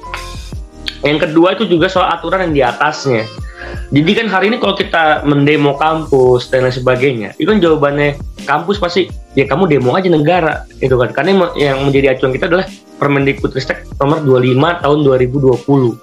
yang 1.05 1.21
kedua 1.21 1.53
itu 1.53 1.69
juga 1.69 1.85
soal 1.85 2.09
aturan 2.09 2.49
yang 2.49 2.53
di 2.53 2.61
atasnya 2.65 3.29
jadi 3.93 4.11
kan 4.17 4.33
hari 4.33 4.49
ini 4.49 4.57
kalau 4.57 4.73
kita 4.73 5.21
mendemo 5.29 5.77
kampus 5.77 6.49
dan 6.49 6.65
lain 6.65 6.73
sebagainya, 6.73 7.37
itu 7.37 7.45
kan 7.45 7.61
jawabannya 7.61 8.17
kampus 8.49 8.81
pasti 8.81 9.13
ya 9.37 9.45
kamu 9.45 9.69
demo 9.69 9.93
aja 9.93 10.09
negara 10.09 10.65
itu 10.81 10.97
kan. 10.97 11.13
Karena 11.13 11.53
yang 11.53 11.85
menjadi 11.85 12.17
acuan 12.17 12.33
kita 12.33 12.49
adalah 12.49 12.65
Permendikbudristek 12.95 13.91
nomor 13.99 14.23
25 14.23 14.81
tahun 14.81 14.99
2020. 15.03 15.99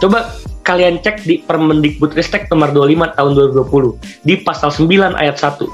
Coba 0.00 0.32
kalian 0.64 1.04
cek 1.04 1.28
di 1.28 1.44
Permendikbudristek 1.44 2.48
nomor 2.48 2.72
25 2.72 3.12
tahun 3.12 3.30
2020 3.60 4.24
di 4.24 4.40
pasal 4.40 4.72
9 4.72 5.20
ayat 5.20 5.36
1. 5.36 5.68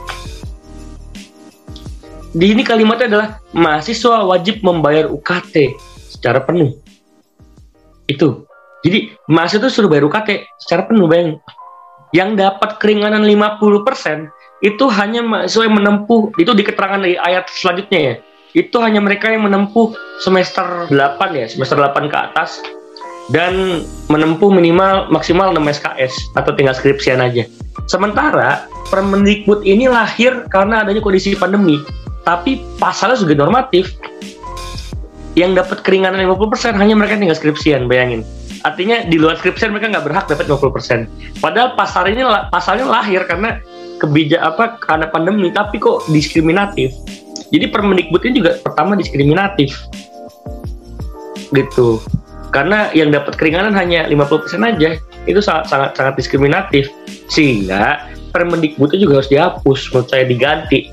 Di 2.35 2.50
ini 2.50 2.66
kalimatnya 2.66 3.06
adalah 3.11 3.28
mahasiswa 3.54 4.26
wajib 4.26 4.66
membayar 4.66 5.06
UKT 5.06 5.54
secara 6.11 6.42
penuh. 6.42 6.75
Itu 8.11 8.50
jadi 8.80 9.12
mahasiswa 9.28 9.60
itu 9.60 9.68
suruh 9.68 9.90
bayar 9.92 10.08
UKT 10.08 10.49
secara 10.60 10.88
penuh 10.88 11.04
bang. 11.04 11.37
Yang 12.10 12.42
dapat 12.42 12.82
keringanan 12.82 13.22
50% 13.22 14.66
itu 14.66 14.84
hanya 14.90 15.20
mahasiswa 15.22 15.62
yang 15.68 15.76
menempuh 15.78 16.34
itu 16.40 16.50
di 16.56 16.64
keterangan 16.66 16.99
dari 16.99 17.14
ayat 17.20 17.46
selanjutnya 17.52 18.00
ya. 18.00 18.14
Itu 18.50 18.82
hanya 18.82 18.99
mereka 18.99 19.30
yang 19.30 19.46
menempuh 19.46 19.94
semester 20.18 20.90
8 20.90 21.38
ya, 21.38 21.46
semester 21.46 21.78
8 21.78 22.10
ke 22.10 22.16
atas 22.18 22.58
dan 23.30 23.87
menempuh 24.10 24.50
minimal 24.50 25.06
maksimal 25.06 25.54
6 25.54 25.62
SKS 25.70 26.34
atau 26.34 26.50
tinggal 26.58 26.75
skripsian 26.75 27.22
aja. 27.22 27.46
Sementara 27.87 28.66
Permendikbud 28.90 29.62
ini 29.62 29.87
lahir 29.87 30.50
karena 30.50 30.82
adanya 30.82 30.99
kondisi 30.99 31.38
pandemi, 31.38 31.78
tapi 32.26 32.58
pasalnya 32.82 33.22
juga 33.22 33.38
normatif. 33.38 33.94
Yang 35.38 35.62
dapat 35.62 35.87
keringanan 35.87 36.26
50% 36.26 36.75
hanya 36.75 36.99
mereka 36.99 37.14
tinggal 37.14 37.38
skripsian, 37.38 37.87
bayangin 37.87 38.26
artinya 38.62 39.05
di 39.09 39.17
luar 39.17 39.40
skripsian 39.40 39.73
mereka 39.73 39.88
nggak 39.93 40.07
berhak 40.07 40.25
dapat 40.29 40.47
50%. 40.49 41.40
Padahal 41.40 41.75
pasar 41.76 42.05
ini 42.12 42.23
pasalnya 42.52 42.87
lahir 42.88 43.25
karena 43.25 43.61
kebijak 44.00 44.40
apa 44.40 44.81
karena 44.81 45.07
pandemi 45.09 45.49
tapi 45.52 45.81
kok 45.81 46.09
diskriminatif. 46.09 46.93
Jadi 47.50 47.67
Permendikbud 47.67 48.23
ini 48.31 48.45
juga 48.45 48.52
pertama 48.62 48.95
diskriminatif. 48.95 49.75
Gitu. 51.50 51.99
Karena 52.50 52.90
yang 52.95 53.11
dapat 53.11 53.38
keringanan 53.38 53.75
hanya 53.75 54.07
50% 54.07 54.62
aja. 54.62 54.99
Itu 55.26 55.43
sangat 55.43 55.69
sangat 55.71 55.90
sangat 55.99 56.14
diskriminatif. 56.19 56.88
Sehingga 57.26 58.07
Permendikbud 58.31 58.95
itu 58.95 59.11
juga 59.11 59.23
harus 59.23 59.31
dihapus 59.31 59.90
menurut 59.90 60.09
saya 60.09 60.25
diganti 60.26 60.87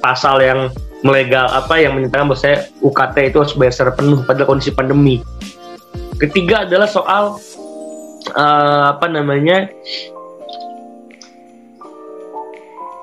pasal 0.00 0.40
yang 0.40 0.72
melegal 1.04 1.48
apa 1.52 1.76
yang 1.76 1.96
menyatakan 1.96 2.28
bahwa 2.28 2.40
saya 2.40 2.68
UKT 2.80 3.16
itu 3.28 3.36
harus 3.40 3.52
bayar 3.56 3.72
secara 3.76 3.92
penuh 3.92 4.24
pada 4.24 4.48
kondisi 4.48 4.72
pandemi 4.72 5.20
Ketiga 6.18 6.62
adalah 6.64 6.86
soal 6.86 7.38
uh, 8.32 8.84
apa 8.94 9.06
namanya 9.10 9.68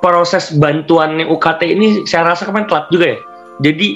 proses 0.01 0.49
bantuan 0.57 1.21
UKT 1.21 1.61
ini 1.77 1.87
saya 2.09 2.33
rasa 2.33 2.49
kemarin 2.49 2.65
telat 2.65 2.85
juga 2.89 3.05
ya. 3.15 3.19
Jadi 3.61 3.87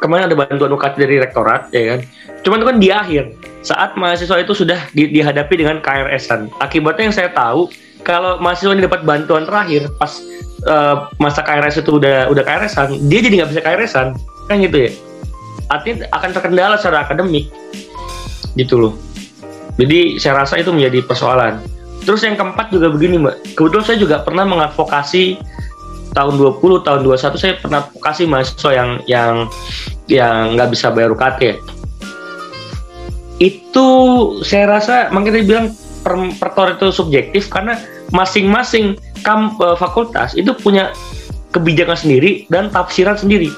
kemarin 0.00 0.30
ada 0.32 0.36
bantuan 0.36 0.72
UKT 0.72 0.94
dari 0.96 1.16
rektorat 1.20 1.68
ya 1.74 1.96
kan. 1.96 2.00
Cuman 2.46 2.62
itu 2.62 2.66
kan 2.66 2.78
di 2.80 2.88
akhir 2.88 3.24
saat 3.66 3.98
mahasiswa 3.98 4.38
itu 4.40 4.54
sudah 4.54 4.80
di, 4.94 5.10
dihadapi 5.10 5.54
dengan 5.58 5.82
KRS-an. 5.82 6.48
Akibatnya 6.62 7.10
yang 7.10 7.16
saya 7.16 7.30
tahu 7.34 7.68
kalau 8.06 8.38
mahasiswa 8.38 8.72
ini 8.72 8.86
dapat 8.86 9.02
bantuan 9.02 9.44
terakhir 9.44 9.90
pas 9.98 10.22
uh, 10.70 11.10
masa 11.18 11.42
KRS 11.42 11.82
itu 11.82 11.98
udah 11.98 12.30
udah 12.30 12.42
KRS-an, 12.46 13.10
dia 13.10 13.20
jadi 13.20 13.42
nggak 13.42 13.50
bisa 13.50 13.62
KRS-an 13.66 14.08
kan 14.46 14.56
gitu 14.62 14.88
ya. 14.88 14.90
Artinya 15.66 16.06
akan 16.14 16.30
terkendala 16.30 16.74
secara 16.78 17.02
akademik 17.02 17.50
gitu 18.58 18.76
loh. 18.76 18.94
Jadi 19.76 20.16
saya 20.16 20.44
rasa 20.44 20.56
itu 20.56 20.72
menjadi 20.72 21.04
persoalan. 21.04 21.60
Terus 22.06 22.22
yang 22.22 22.38
keempat 22.38 22.72
juga 22.72 22.88
begini 22.88 23.20
mbak. 23.20 23.58
Kebetulan 23.58 23.84
saya 23.84 23.98
juga 23.98 24.16
pernah 24.22 24.46
mengadvokasi 24.48 25.40
tahun 26.16 26.40
20 26.40 26.86
tahun 26.86 27.00
21 27.04 27.36
saya 27.36 27.54
pernah 27.60 27.84
advokasi 27.84 28.24
mahasiswa 28.24 28.70
yang 28.72 28.90
yang 29.04 29.34
yang 30.08 30.56
nggak 30.56 30.72
bisa 30.72 30.88
bayar 30.88 31.12
UKT 31.12 31.60
itu 33.36 33.88
saya 34.40 34.80
rasa 34.80 35.12
makanya 35.12 35.44
bilang 35.44 35.66
per, 36.00 36.16
pertor 36.40 36.72
itu 36.72 36.88
subjektif 36.88 37.52
karena 37.52 37.76
masing-masing 38.16 38.96
kam, 39.20 39.52
uh, 39.60 39.76
fakultas 39.76 40.32
itu 40.32 40.56
punya 40.56 40.94
kebijakan 41.52 41.96
sendiri 41.96 42.48
dan 42.48 42.72
tafsiran 42.72 43.16
sendiri. 43.16 43.52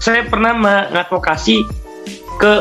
Saya 0.00 0.26
pernah 0.26 0.56
mengadvokasi 0.56 1.62
ke 2.40 2.52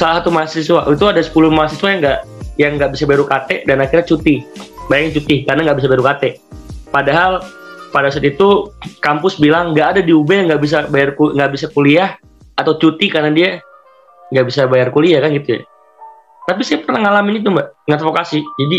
salah 0.00 0.24
satu 0.24 0.32
mahasiswa. 0.32 0.88
Itu 0.88 1.04
ada 1.04 1.20
10 1.20 1.52
mahasiswa 1.52 1.88
yang 1.92 2.00
nggak 2.00 2.20
yang 2.56 2.72
nggak 2.80 2.90
bisa 2.96 3.04
baru 3.04 3.28
KT 3.28 3.68
dan 3.68 3.84
akhirnya 3.84 4.08
cuti. 4.08 4.40
Bayangin 4.88 5.20
cuti 5.20 5.36
karena 5.44 5.68
nggak 5.68 5.78
bisa 5.84 5.88
baru 5.92 6.02
KT 6.02 6.24
padahal 6.90 7.40
pada 7.90 8.10
saat 8.10 8.26
itu 8.26 8.70
kampus 9.02 9.38
bilang 9.38 9.74
nggak 9.74 9.98
ada 9.98 10.00
di 10.02 10.14
UB 10.14 10.30
yang 10.30 10.46
nggak 10.50 10.62
bisa 10.62 10.86
bayar 10.90 11.14
nggak 11.14 11.50
bisa 11.54 11.66
kuliah 11.70 12.18
atau 12.54 12.76
cuti 12.78 13.10
karena 13.10 13.30
dia 13.34 13.48
nggak 14.30 14.46
bisa 14.46 14.66
bayar 14.70 14.94
kuliah 14.94 15.18
kan 15.22 15.34
gitu 15.34 15.58
ya. 15.58 15.62
Tapi 16.46 16.62
saya 16.66 16.82
pernah 16.82 17.06
ngalamin 17.06 17.42
itu 17.42 17.48
mbak 17.50 17.66
ngadvokasi. 17.86 18.42
Jadi 18.42 18.78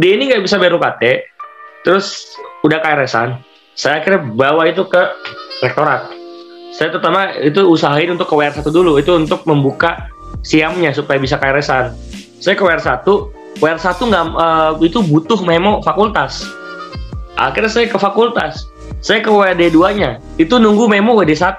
dia 0.00 0.12
ini 0.16 0.32
nggak 0.32 0.42
bisa 0.44 0.56
bayar 0.56 0.76
UKT 0.76 1.02
terus 1.84 2.36
udah 2.64 2.78
KRS-an 2.80 3.42
saya 3.72 4.00
akhirnya 4.00 4.20
bawa 4.36 4.68
itu 4.68 4.84
ke 4.84 5.02
rektorat. 5.64 6.12
Saya 6.72 6.88
terutama 6.88 7.36
itu 7.36 7.60
usahain 7.68 8.08
untuk 8.08 8.28
ke 8.28 8.34
WR1 8.36 8.64
dulu 8.72 8.96
itu 8.96 9.12
untuk 9.12 9.44
membuka 9.44 10.08
siamnya 10.40 10.96
supaya 10.96 11.20
bisa 11.20 11.36
KRS-an 11.36 11.92
saya 12.40 12.56
ke 12.56 12.64
WR1 12.64 13.04
WR1 13.60 13.98
nggak 14.00 14.24
uh, 14.34 14.72
itu 14.80 14.98
butuh 15.04 15.38
memo 15.44 15.84
fakultas. 15.84 16.48
Akhirnya 17.36 17.70
saya 17.70 17.86
ke 17.86 17.98
fakultas. 18.00 18.66
Saya 19.02 19.22
ke 19.22 19.30
WD 19.30 19.74
2 19.74 19.98
nya 19.98 20.22
itu 20.38 20.62
nunggu 20.62 20.86
memo 20.86 21.18
WD 21.18 21.34
1 21.34 21.58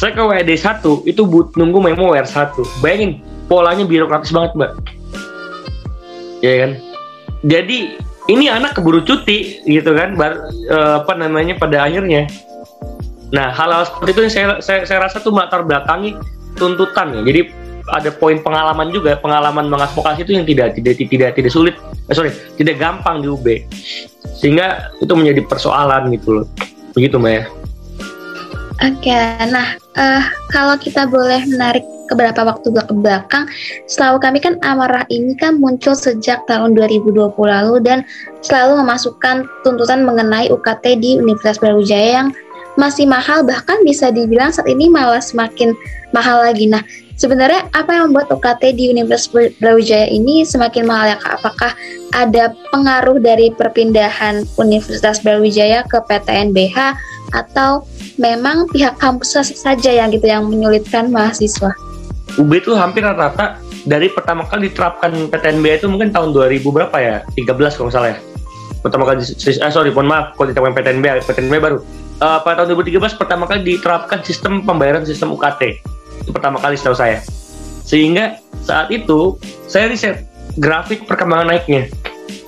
saya 0.00 0.16
ke 0.16 0.22
WD 0.24 0.50
1 0.56 1.04
itu 1.04 1.22
but, 1.28 1.52
nunggu 1.60 1.76
memo 1.76 2.16
WR 2.16 2.24
1 2.24 2.56
bayangin 2.80 3.20
polanya 3.52 3.84
birokratis 3.84 4.32
banget 4.32 4.56
mbak. 4.56 4.72
Ya 6.40 6.54
kan? 6.64 6.70
Jadi 7.44 8.00
ini 8.32 8.48
anak 8.48 8.80
keburu 8.80 9.04
cuti 9.04 9.60
gitu 9.68 9.92
kan? 9.92 10.16
Bar, 10.16 10.48
uh, 10.72 11.04
apa 11.04 11.12
namanya 11.20 11.60
pada 11.60 11.84
akhirnya. 11.84 12.24
Nah 13.28 13.52
hal-hal 13.52 13.84
seperti 13.84 14.10
itu 14.16 14.20
yang 14.24 14.32
saya, 14.32 14.46
saya, 14.64 14.80
saya 14.88 14.98
rasa 15.04 15.20
tuh 15.20 15.36
melatar 15.36 15.60
belakangi 15.68 16.16
tuntutan 16.56 17.14
ya. 17.16 17.20
Jadi 17.22 17.40
ada 17.90 18.10
poin 18.14 18.38
pengalaman 18.38 18.88
juga. 18.94 19.18
Pengalaman 19.18 19.68
mengadvokasi 19.68 20.24
itu 20.24 20.32
yang 20.38 20.46
tidak 20.46 20.78
tidak 20.78 20.94
tidak 20.98 21.30
tidak 21.34 21.52
sulit. 21.52 21.74
Eh, 22.10 22.14
sorry 22.14 22.34
tidak 22.58 22.82
gampang 22.82 23.22
di 23.22 23.28
UB 23.30 23.46
sehingga 24.42 24.90
itu 24.98 25.12
menjadi 25.14 25.46
persoalan 25.46 26.10
gitu 26.14 26.42
loh. 26.42 26.46
Begitu 26.98 27.16
mbak 27.16 27.32
ya. 27.32 27.44
Oke, 28.82 29.14
nah 29.54 29.78
uh, 29.94 30.24
kalau 30.50 30.74
kita 30.74 31.06
boleh 31.06 31.38
menarik 31.46 31.86
beberapa 32.10 32.42
waktu 32.42 32.74
ke 32.74 32.94
belakang, 32.98 33.46
selalu 33.86 34.18
kami 34.18 34.38
kan 34.42 34.58
amarah 34.66 35.06
ini 35.06 35.38
kan 35.38 35.62
muncul 35.62 35.94
sejak 35.94 36.42
tahun 36.50 36.74
2020 36.74 37.14
lalu 37.38 37.78
dan 37.78 38.02
selalu 38.42 38.82
memasukkan 38.82 39.46
tuntutan 39.62 40.02
mengenai 40.02 40.50
UKT 40.50 40.98
di 40.98 41.22
Universitas 41.22 41.62
Brawijaya 41.62 42.26
yang 42.26 42.28
masih 42.80 43.04
mahal 43.04 43.44
bahkan 43.44 43.80
bisa 43.84 44.08
dibilang 44.08 44.48
saat 44.48 44.68
ini 44.68 44.88
malah 44.88 45.20
semakin 45.20 45.76
mahal 46.12 46.40
lagi. 46.44 46.68
Nah, 46.68 46.80
Sebenarnya 47.22 47.70
apa 47.70 47.94
yang 47.94 48.10
membuat 48.10 48.34
UKT 48.34 48.74
di 48.74 48.90
Universitas 48.90 49.30
Brawijaya 49.62 50.10
ini 50.10 50.42
semakin 50.42 50.82
mahal 50.82 51.14
ya 51.14 51.16
Kak? 51.22 51.38
Apakah 51.38 51.70
ada 52.18 52.50
pengaruh 52.74 53.22
dari 53.22 53.54
perpindahan 53.54 54.42
Universitas 54.58 55.22
Brawijaya 55.22 55.86
ke 55.86 56.02
PTNBH 56.02 56.98
atau 57.30 57.86
memang 58.18 58.66
pihak 58.74 58.98
kampus 58.98 59.38
saja 59.54 59.90
yang 59.94 60.10
gitu 60.10 60.26
yang 60.26 60.50
menyulitkan 60.50 61.14
mahasiswa? 61.14 61.70
UB 62.42 62.50
itu 62.58 62.74
hampir 62.74 63.06
rata-rata 63.06 63.60
dari 63.86 64.10
pertama 64.10 64.42
kali 64.50 64.72
diterapkan 64.72 65.12
PTNBH 65.30 65.84
itu 65.84 65.86
mungkin 65.86 66.10
tahun 66.10 66.34
2000 66.34 66.58
berapa 66.74 66.96
ya? 66.98 67.16
13 67.38 67.54
kalau 67.78 67.86
nggak 67.86 67.96
salah 68.02 68.10
ya. 68.16 68.18
Pertama 68.82 69.06
kali, 69.06 69.22
eh, 69.22 69.70
sorry, 69.70 69.94
mohon 69.94 70.10
maaf, 70.10 70.34
kalau 70.34 70.50
diterapkan 70.50 70.74
PTNBH, 70.74 71.22
PTNBH 71.22 71.60
baru. 71.62 71.78
Uh, 72.20 72.38
pada 72.44 72.62
tahun 72.62 72.78
2013 72.78 73.18
pertama 73.18 73.44
kali 73.50 73.60
diterapkan 73.64 74.22
sistem 74.22 74.62
pembayaran 74.62 75.02
sistem 75.02 75.34
UKT 75.34 75.82
itu 76.22 76.30
pertama 76.30 76.62
kali 76.62 76.78
setahu 76.78 76.94
saya. 76.94 77.18
Sehingga 77.82 78.38
saat 78.62 78.94
itu 78.94 79.36
saya 79.66 79.90
riset 79.90 80.28
grafik 80.54 81.08
perkembangan 81.08 81.50
naiknya 81.50 81.90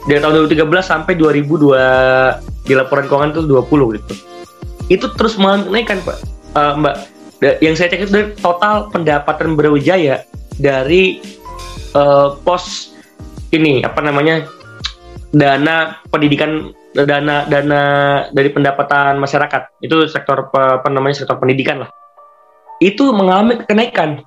dari 0.06 0.20
tahun 0.20 0.46
2013 0.46 0.62
sampai 0.84 1.12
2002 1.18 2.64
di 2.64 2.72
laporan 2.76 3.04
keuangan 3.10 3.30
itu 3.34 3.42
20 3.44 3.96
gitu. 3.98 4.14
Itu 4.92 5.06
terus 5.16 5.34
menaikkan 5.40 6.00
Pak. 6.04 6.18
Uh, 6.54 6.72
Mbak, 6.78 6.94
yang 7.60 7.74
saya 7.74 7.90
cek 7.90 8.06
itu 8.06 8.12
dari 8.14 8.28
total 8.38 8.88
pendapatan 8.94 9.58
Brawijaya 9.58 10.22
dari 10.54 11.18
uh, 11.98 12.38
pos 12.46 12.94
ini 13.50 13.82
apa 13.82 13.98
namanya 14.02 14.46
dana 15.34 15.98
pendidikan 16.08 16.70
dana 16.94 17.44
dana 17.50 17.82
dari 18.30 18.54
pendapatan 18.54 19.18
masyarakat. 19.18 19.82
Itu 19.82 20.06
sektor 20.06 20.48
apa 20.54 20.86
namanya 20.86 21.26
sektor 21.26 21.36
pendidikan 21.42 21.82
lah. 21.82 21.90
Itu 22.78 23.10
mengalami 23.10 23.58
kenaikan. 23.66 24.22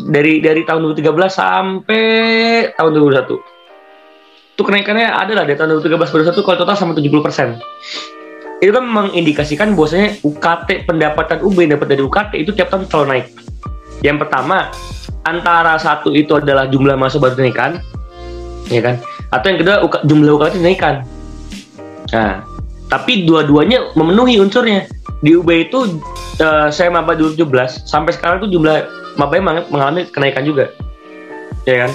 Dari 0.00 0.40
dari 0.40 0.64
tahun 0.64 0.96
2013 0.96 1.12
sampai 1.28 2.04
tahun 2.72 2.90
2021 2.94 3.60
itu 4.60 4.68
kenaikannya 4.68 5.08
adalah 5.08 5.48
dari 5.48 5.56
tahun 5.56 5.80
2013 5.80 6.36
2021 6.36 6.44
kalau 6.44 6.58
total 6.60 6.76
sampai 6.76 7.00
70 7.00 7.24
persen. 7.24 7.48
Itu 8.60 8.76
kan 8.76 8.84
mengindikasikan 8.84 9.72
bahwasanya 9.72 10.20
UKT 10.20 10.84
pendapatan 10.84 11.40
UB 11.40 11.64
yang 11.64 11.80
dapat 11.80 11.96
dari 11.96 12.04
UKT 12.04 12.32
itu 12.44 12.52
tiap 12.52 12.68
tahun 12.68 12.84
selalu 12.92 13.06
naik. 13.08 13.26
Yang 14.04 14.16
pertama 14.20 14.68
antara 15.24 15.80
satu 15.80 16.12
itu 16.12 16.36
adalah 16.36 16.68
jumlah 16.68 16.92
masa 17.00 17.16
baru 17.16 17.40
dinaikkan 17.40 17.80
ya 18.68 18.84
kan? 18.84 19.00
Atau 19.32 19.48
yang 19.48 19.64
kedua 19.64 19.76
jumlah 20.04 20.32
UKT 20.36 20.60
dinaikkan 20.60 21.08
nah 22.10 22.42
tapi 22.90 23.24
dua-duanya 23.24 23.94
memenuhi 23.94 24.42
unsurnya. 24.42 24.90
Di 25.22 25.38
UB 25.38 25.46
itu 25.70 26.02
uh, 26.42 26.68
saya 26.68 26.90
maba 26.90 27.14
2017 27.14 27.86
sampai 27.86 28.12
sekarang 28.12 28.42
tuh 28.42 28.50
jumlah 28.50 28.84
maba 29.14 29.38
yang 29.38 29.46
mengalami 29.70 30.10
kenaikan 30.10 30.42
juga. 30.42 30.74
Ya 31.64 31.86
kan? 31.86 31.90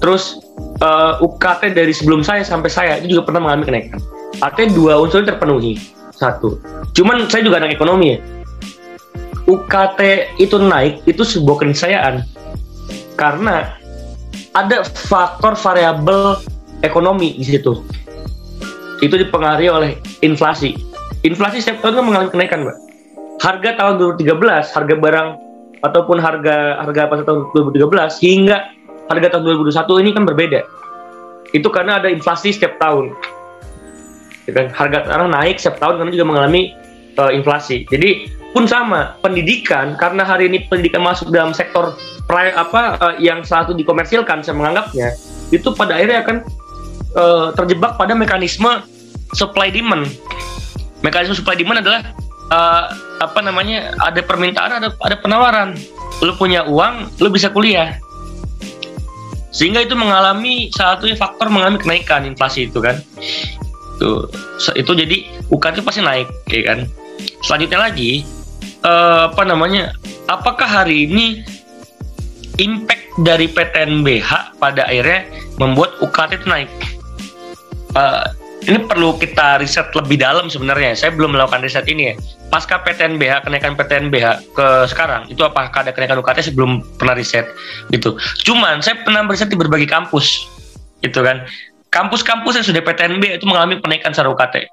Terus 0.00 0.40
uh, 0.80 1.20
eh, 1.20 1.24
UKT 1.24 1.76
dari 1.76 1.92
sebelum 1.92 2.24
saya 2.24 2.40
sampai 2.44 2.72
saya 2.72 2.96
itu 2.96 3.16
juga 3.16 3.28
pernah 3.28 3.44
mengalami 3.44 3.64
kenaikan. 3.68 4.00
Artinya 4.40 4.72
dua 4.72 4.92
unsur 5.04 5.20
terpenuhi. 5.20 5.76
Satu. 6.16 6.60
Cuman 6.96 7.28
saya 7.28 7.44
juga 7.44 7.60
anak 7.60 7.76
ekonomi 7.76 8.16
ya. 8.16 8.18
UKT 9.48 10.00
itu 10.40 10.56
naik 10.56 11.04
itu 11.04 11.26
sebuah 11.26 11.66
keniscayaan. 11.66 12.24
Karena 13.18 13.76
ada 14.54 14.86
faktor 14.86 15.58
variabel 15.58 16.40
ekonomi 16.80 17.36
di 17.36 17.44
situ 17.44 17.84
itu 19.00 19.16
dipengaruhi 19.16 19.68
oleh 19.72 19.90
inflasi 20.20 20.90
inflasi 21.24 21.60
setiap 21.60 21.84
tahun 21.84 22.00
kan 22.00 22.04
mengalami 22.04 22.30
kenaikan, 22.32 22.60
Mbak. 22.64 22.78
Harga 23.40 23.70
tahun 23.76 23.94
2013, 24.20 24.76
harga 24.76 24.94
barang 25.00 25.28
ataupun 25.80 26.16
harga 26.20 26.56
harga 26.84 27.02
pada 27.08 27.22
tahun 27.24 27.48
2013 27.56 28.20
hingga 28.20 28.56
harga 29.08 29.26
tahun 29.36 29.42
2021 29.64 30.02
ini 30.04 30.10
kan 30.12 30.24
berbeda. 30.28 30.60
Itu 31.56 31.68
karena 31.72 31.98
ada 31.98 32.08
inflasi 32.12 32.52
setiap 32.52 32.76
tahun. 32.76 33.16
Ya 34.44 34.52
kan? 34.56 34.66
Harga 34.72 35.08
sekarang 35.08 35.28
naik 35.32 35.56
setiap 35.56 35.76
tahun 35.80 36.04
karena 36.04 36.10
juga 36.12 36.26
mengalami 36.28 36.76
uh, 37.16 37.32
inflasi. 37.32 37.88
Jadi 37.88 38.28
pun 38.52 38.68
sama 38.68 39.16
pendidikan 39.24 39.96
karena 39.96 40.26
hari 40.26 40.50
ini 40.50 40.66
pendidikan 40.68 41.06
masuk 41.06 41.30
dalam 41.32 41.54
sektor 41.56 41.94
apa 42.30 42.98
uh, 43.02 43.14
yang 43.18 43.42
satu 43.42 43.74
dikomersilkan 43.74 44.42
saya 44.42 44.54
menganggapnya 44.54 45.14
itu 45.50 45.66
pada 45.74 45.98
akhirnya 45.98 46.22
akan 46.22 46.36
uh, 47.16 47.50
terjebak 47.54 47.96
pada 47.96 48.12
mekanisme 48.14 48.82
supply 49.34 49.70
demand. 49.70 50.06
Mekanisme 51.00 51.38
supply 51.38 51.56
demand 51.56 51.80
adalah 51.82 52.00
uh, 52.52 52.84
apa 53.20 53.40
namanya 53.40 53.94
ada 54.02 54.20
permintaan 54.20 54.82
ada 54.82 54.88
ada 54.92 55.16
penawaran. 55.18 55.78
Lu 56.20 56.36
punya 56.36 56.66
uang 56.66 57.16
lu 57.22 57.28
bisa 57.32 57.48
kuliah. 57.48 57.96
Sehingga 59.50 59.82
itu 59.82 59.98
mengalami 59.98 60.70
satu 60.70 61.10
faktor 61.18 61.50
mengalami 61.50 61.82
kenaikan 61.82 62.22
inflasi 62.22 62.70
itu 62.70 62.78
kan. 62.78 63.02
Itu 63.98 64.30
itu 64.78 64.92
jadi 64.94 65.16
UKT 65.50 65.82
pasti 65.82 66.00
naik 66.04 66.28
ya 66.50 66.62
kan. 66.70 66.78
Selanjutnya 67.42 67.80
lagi 67.90 68.22
uh, 68.84 69.32
apa 69.32 69.42
namanya 69.42 69.92
apakah 70.30 70.68
hari 70.68 71.08
ini 71.10 71.42
impact 72.60 73.00
dari 73.24 73.48
PTNBH 73.48 74.60
pada 74.60 74.86
akhirnya 74.86 75.26
membuat 75.56 75.96
UKT 76.04 76.44
itu 76.44 76.46
naik 76.46 76.70
uh, 77.96 78.24
ini 78.60 78.84
perlu 78.84 79.16
kita 79.16 79.60
riset 79.62 79.88
lebih 79.96 80.20
dalam 80.20 80.52
sebenarnya. 80.52 80.92
Saya 80.92 81.16
belum 81.16 81.32
melakukan 81.32 81.64
riset 81.64 81.88
ini 81.88 82.12
ya. 82.12 82.14
Pasca 82.52 82.82
PTNBH, 82.82 83.46
kenaikan 83.46 83.72
PTNBH 83.78 84.52
ke 84.52 84.66
sekarang, 84.90 85.24
itu 85.32 85.40
apakah 85.40 85.70
ada 85.70 85.94
kenaikan 85.94 86.18
UKT? 86.20 86.50
Saya 86.50 86.54
belum 86.58 86.84
pernah 87.00 87.14
riset 87.16 87.46
gitu. 87.94 88.20
Cuman 88.44 88.84
saya 88.84 89.00
pernah 89.00 89.24
riset 89.24 89.48
di 89.48 89.56
berbagai 89.56 89.88
kampus, 89.88 90.44
gitu 91.00 91.24
kan. 91.24 91.46
Kampus-kampus 91.90 92.60
yang 92.60 92.66
sudah 92.66 92.82
PTNB 92.84 93.40
itu 93.40 93.46
mengalami 93.48 93.80
kenaikan 93.82 94.12
secara 94.14 94.30
UKT. 94.30 94.68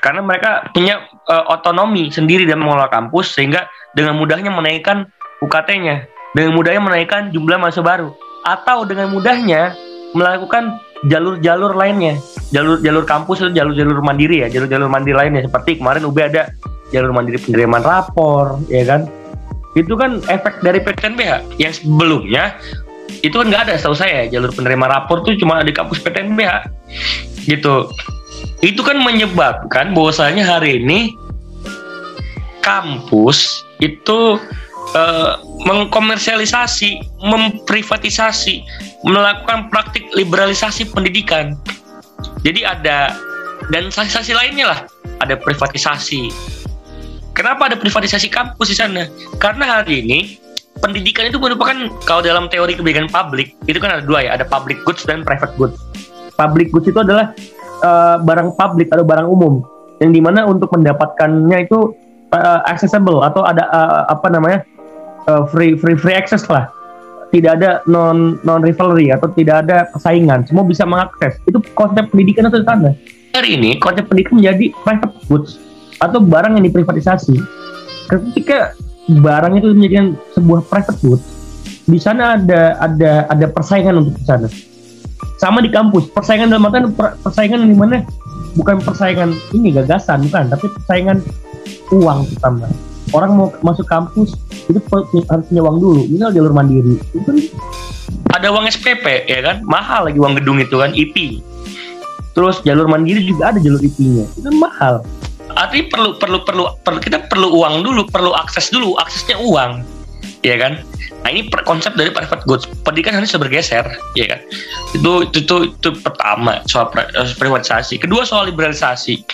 Karena 0.00 0.24
mereka 0.24 0.68
punya 0.72 1.04
uh, 1.28 1.52
otonomi 1.52 2.08
sendiri 2.08 2.46
dalam 2.46 2.64
mengelola 2.64 2.88
kampus, 2.88 3.34
sehingga 3.34 3.66
dengan 3.92 4.16
mudahnya 4.16 4.52
menaikkan 4.52 5.10
UKT-nya 5.44 6.08
dengan 6.36 6.52
mudahnya 6.52 6.82
menaikkan 6.84 7.32
jumlah 7.32 7.56
mahasiswa 7.56 7.84
baru 7.84 8.12
atau 8.44 8.84
dengan 8.84 9.08
mudahnya 9.08 9.72
melakukan 10.12 10.76
jalur-jalur 11.04 11.76
lainnya. 11.76 12.16
Jalur-jalur 12.54 13.04
kampus 13.04 13.44
atau 13.44 13.52
jalur-jalur 13.52 14.00
mandiri 14.00 14.46
ya 14.46 14.48
jalur-jalur 14.48 14.88
mandiri 14.88 15.16
lainnya. 15.16 15.44
Seperti 15.44 15.82
kemarin 15.82 16.08
UB 16.08 16.16
ada 16.16 16.48
jalur 16.94 17.12
mandiri 17.12 17.36
penerimaan 17.42 17.84
rapor 17.84 18.56
ya 18.72 18.86
kan? 18.88 19.10
Itu 19.76 19.92
kan 20.00 20.24
efek 20.32 20.64
dari 20.64 20.80
PTNBH 20.80 21.60
yang 21.60 21.72
sebelumnya 21.76 22.56
itu 23.20 23.36
kan 23.36 23.46
nggak 23.52 23.62
ada 23.68 23.74
setahu 23.78 23.96
saya 23.96 24.26
jalur 24.26 24.50
penerima 24.50 24.88
rapor 24.88 25.22
tuh 25.22 25.36
cuma 25.38 25.62
di 25.62 25.72
kampus 25.74 26.00
PTNBH 26.00 26.72
gitu. 27.44 27.92
Itu 28.64 28.80
kan 28.80 29.00
menyebabkan 29.04 29.92
bahwasanya 29.92 30.48
hari 30.48 30.80
ini 30.80 31.12
kampus 32.64 33.62
itu 33.78 34.40
uh, 34.96 35.44
mengkomersialisasi, 35.68 37.20
memprivatisasi, 37.20 38.64
melakukan 39.04 39.68
praktik 39.68 40.08
liberalisasi 40.16 40.88
pendidikan. 40.88 41.54
Jadi 42.42 42.64
ada 42.64 43.12
dan 43.68 43.92
sasi 43.92 44.32
lainnya 44.32 44.72
lah, 44.72 44.80
ada 45.20 45.36
privatisasi. 45.36 46.32
Kenapa 47.36 47.68
ada 47.68 47.76
privatisasi 47.76 48.32
kampus 48.32 48.72
di 48.72 48.76
sana? 48.80 49.04
Karena 49.36 49.80
hari 49.80 50.00
ini 50.00 50.40
pendidikan 50.80 51.28
itu 51.28 51.36
merupakan 51.36 51.76
kalau 52.08 52.24
dalam 52.24 52.48
teori 52.48 52.72
kebijakan 52.72 53.12
publik 53.12 53.52
itu 53.68 53.76
kan 53.76 54.00
ada 54.00 54.02
dua 54.04 54.24
ya, 54.24 54.40
ada 54.40 54.44
public 54.48 54.80
goods 54.88 55.04
dan 55.04 55.20
private 55.20 55.52
goods. 55.60 55.76
Public 56.40 56.72
goods 56.72 56.88
itu 56.88 56.96
adalah 56.96 57.36
uh, 57.84 58.16
barang 58.24 58.56
publik 58.56 58.88
atau 58.88 59.04
barang 59.04 59.28
umum 59.28 59.60
yang 60.00 60.12
di 60.12 60.20
mana 60.20 60.44
untuk 60.44 60.68
mendapatkannya 60.76 61.68
itu 61.68 61.92
uh, 62.32 62.60
accessible 62.68 63.24
atau 63.24 63.44
ada 63.44 63.68
uh, 63.72 64.04
apa 64.12 64.28
namanya 64.28 64.64
uh, 65.28 65.44
free 65.50 65.78
free 65.78 65.98
free 65.98 66.16
access 66.16 66.46
lah. 66.50 66.70
Tidak 67.34 67.58
ada 67.58 67.82
non 67.90 68.38
non 68.46 68.62
rivalry 68.62 69.10
atau 69.10 69.28
tidak 69.34 69.66
ada 69.66 69.90
persaingan. 69.90 70.46
Semua 70.46 70.62
bisa 70.62 70.86
mengakses. 70.86 71.36
Itu 71.44 71.58
konsep 71.74 72.08
pendidikan 72.08 72.48
itu 72.48 72.62
sana 72.62 72.94
hari 73.36 73.60
ini 73.60 73.76
konsep 73.76 74.08
pendidikan 74.08 74.40
menjadi 74.40 74.72
private 74.80 75.14
goods 75.28 75.60
atau 76.00 76.24
barang 76.24 76.56
yang 76.56 76.64
diprivatisasi. 76.64 77.36
Ketika 78.08 78.72
barang 79.12 79.60
itu 79.60 79.76
menjadi 79.76 80.16
sebuah 80.32 80.64
private 80.66 80.98
goods 81.04 81.24
di 81.86 82.00
sana 82.02 82.40
ada 82.40 82.80
ada 82.80 83.28
ada 83.28 83.46
persaingan 83.52 84.00
untuk 84.00 84.16
di 84.16 84.24
sana. 84.24 84.48
Sama 85.36 85.60
di 85.60 85.68
kampus 85.68 86.08
persaingan 86.16 86.48
dalam 86.48 86.64
artian 86.64 86.88
persaingan 86.96 87.68
di 87.68 87.76
mana? 87.76 88.00
Bukan 88.56 88.80
persaingan 88.80 89.36
ini 89.52 89.68
gagasan 89.76 90.24
bukan 90.32 90.48
tapi 90.48 90.66
persaingan 90.72 91.20
uang 91.92 92.24
pertama 92.32 92.66
orang 93.14 93.38
mau 93.38 93.48
masuk 93.62 93.86
kampus 93.86 94.34
itu 94.66 94.78
harus 95.30 95.44
punya 95.46 95.62
uang 95.62 95.78
dulu. 95.78 96.02
Misal 96.10 96.34
jalur 96.34 96.50
mandiri. 96.54 96.98
Kan 97.26 97.36
ada 98.34 98.50
uang 98.50 98.66
SPP 98.66 99.28
ya 99.30 99.40
kan? 99.42 99.62
Mahal 99.66 100.10
lagi 100.10 100.18
uang 100.18 100.38
gedung 100.38 100.58
itu 100.58 100.78
kan 100.78 100.94
IP 100.96 101.42
terus 102.36 102.60
jalur 102.68 102.84
mandiri 102.84 103.24
juga 103.24 103.48
ada 103.48 103.58
jalur 103.58 103.80
IP-nya 103.80 104.28
itu 104.36 104.44
kan 104.44 104.54
mahal. 104.60 104.94
Artinya 105.56 105.88
perlu 105.88 106.10
perlu 106.20 106.38
perlu 106.44 106.64
perlu 106.84 107.00
kita 107.00 107.24
perlu 107.32 107.48
uang 107.48 107.80
dulu 107.80 108.04
perlu 108.12 108.36
akses 108.36 108.68
dulu 108.68 108.92
aksesnya 109.00 109.40
uang. 109.40 109.80
Ya 110.44 110.60
kan? 110.60 110.84
Nah 111.24 111.32
ini 111.32 111.48
konsep 111.64 111.96
dari 111.96 112.12
private 112.12 112.44
goods. 112.44 112.68
Pendidikan 112.84 113.16
harus 113.16 113.32
bergeser 113.32 113.88
ya 114.12 114.36
kan? 114.36 114.40
Itu 114.92 115.24
itu 115.24 115.38
itu, 115.48 115.56
itu 115.72 115.88
pertama 116.04 116.60
soal 116.68 116.92
privatisasi. 117.40 117.96
Kedua 117.96 118.28
soal 118.28 118.52
liberalisasi 118.52 119.24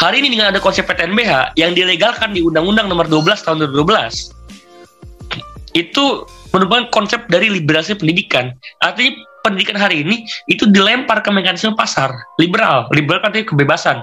Hari 0.00 0.20
ini 0.20 0.28
dengan 0.36 0.52
ada 0.52 0.60
konsep 0.60 0.84
PTNBH 0.88 1.56
yang 1.56 1.72
dilegalkan 1.72 2.32
di 2.32 2.40
Undang-Undang 2.44 2.88
Nomor 2.88 3.06
12 3.08 3.44
Tahun 3.44 3.56
2012 3.72 4.34
itu 5.74 6.04
merupakan 6.54 6.86
konsep 6.94 7.26
dari 7.26 7.50
liberalisasi 7.50 7.98
pendidikan. 7.98 8.54
Artinya 8.78 9.18
pendidikan 9.42 9.74
hari 9.74 10.06
ini 10.06 10.22
itu 10.46 10.70
dilempar 10.70 11.20
ke 11.20 11.28
mekanisme 11.34 11.74
pasar 11.74 12.14
liberal. 12.38 12.86
Liberal 12.94 13.20
kan 13.20 13.34
artinya 13.34 13.50
kebebasan, 13.50 13.96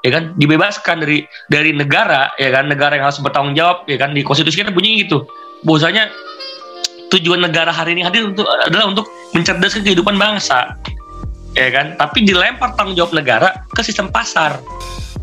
ya 0.00 0.10
kan? 0.10 0.32
Dibebaskan 0.40 1.04
dari 1.04 1.28
dari 1.52 1.76
negara, 1.76 2.32
ya 2.40 2.50
kan? 2.50 2.72
Negara 2.72 2.96
yang 2.96 3.06
harus 3.12 3.20
bertanggung 3.20 3.52
jawab, 3.52 3.84
ya 3.84 4.00
kan? 4.00 4.16
Di 4.16 4.24
konstitusi 4.24 4.64
kita 4.64 4.72
bunyi 4.72 5.04
gitu. 5.04 5.28
Bahwasanya 5.62 6.08
tujuan 7.12 7.44
negara 7.44 7.68
hari 7.68 8.00
ini 8.00 8.02
hadir 8.02 8.24
untuk 8.24 8.48
adalah 8.48 8.88
untuk 8.88 9.04
mencerdaskan 9.36 9.84
kehidupan 9.84 10.16
bangsa, 10.16 10.72
ya 11.52 11.68
kan? 11.68 12.00
Tapi 12.00 12.24
dilempar 12.24 12.72
tanggung 12.80 12.96
jawab 12.96 13.12
negara 13.12 13.60
ke 13.76 13.84
sistem 13.84 14.08
pasar 14.08 14.56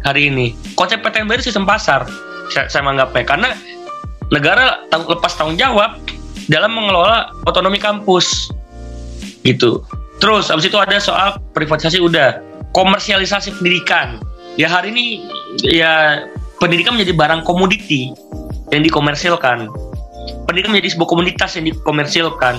hari 0.08 0.32
ini. 0.32 0.56
Konsep 0.80 1.04
PTN 1.04 1.28
baru 1.28 1.44
sistem 1.44 1.68
pasar, 1.68 2.08
saya, 2.48 2.72
saya 2.72 2.82
menganggapnya 2.88 3.24
karena 3.28 3.50
negara 4.32 4.88
tang 4.88 5.04
lepas 5.04 5.36
tanggung 5.36 5.60
jawab 5.60 6.00
dalam 6.48 6.72
mengelola 6.72 7.36
otonomi 7.44 7.76
kampus, 7.76 8.48
gitu. 9.44 9.84
Terus 10.24 10.48
abis 10.48 10.72
itu 10.72 10.80
ada 10.80 10.98
soal 10.98 11.38
privatisasi 11.52 12.00
udah, 12.00 12.40
komersialisasi 12.72 13.60
pendidikan. 13.60 14.24
Ya 14.58 14.72
hari 14.72 14.90
ini 14.96 15.28
ya 15.62 16.26
pendidikan 16.58 16.98
menjadi 16.98 17.14
barang 17.14 17.42
komoditi 17.46 18.10
yang 18.74 18.82
dikomersilkan. 18.82 19.70
Pendidikan 20.50 20.72
menjadi 20.74 20.96
sebuah 20.98 21.10
komunitas 21.12 21.54
yang 21.60 21.70
dikomersilkan. 21.70 22.58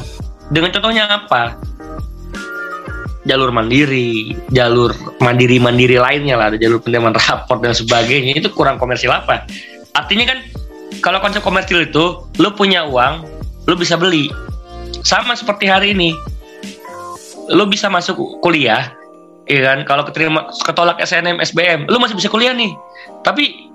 Dengan 0.52 0.70
contohnya 0.72 1.04
apa? 1.10 1.58
Jalur 3.28 3.52
mandiri, 3.52 4.32
jalur 4.50 4.96
mandiri-mandiri 5.20 6.00
lainnya 6.00 6.40
lah, 6.40 6.50
ada 6.50 6.58
jalur 6.58 6.80
penerimaan 6.80 7.12
raport 7.28 7.60
dan 7.60 7.76
sebagainya, 7.76 8.40
itu 8.40 8.48
kurang 8.50 8.80
komersil 8.80 9.12
apa? 9.12 9.44
Artinya 9.92 10.32
kan 10.32 10.38
kalau 11.04 11.20
konsep 11.20 11.44
komersil 11.44 11.84
itu, 11.84 12.24
lo 12.40 12.50
punya 12.56 12.88
uang, 12.88 13.28
lo 13.68 13.74
bisa 13.76 14.00
beli. 14.00 14.32
Sama 15.04 15.36
seperti 15.36 15.68
hari 15.68 15.92
ini, 15.92 16.16
lo 17.52 17.68
bisa 17.68 17.92
masuk 17.92 18.40
kuliah, 18.40 18.90
ya 19.44 19.60
kan? 19.68 19.84
Kalau 19.84 20.02
keterima 20.08 20.48
ketolak 20.64 20.98
SNM, 21.04 21.38
SBM, 21.44 21.86
lo 21.86 22.00
masih 22.00 22.16
bisa 22.16 22.32
kuliah 22.32 22.56
nih. 22.56 22.72
Tapi 23.22 23.68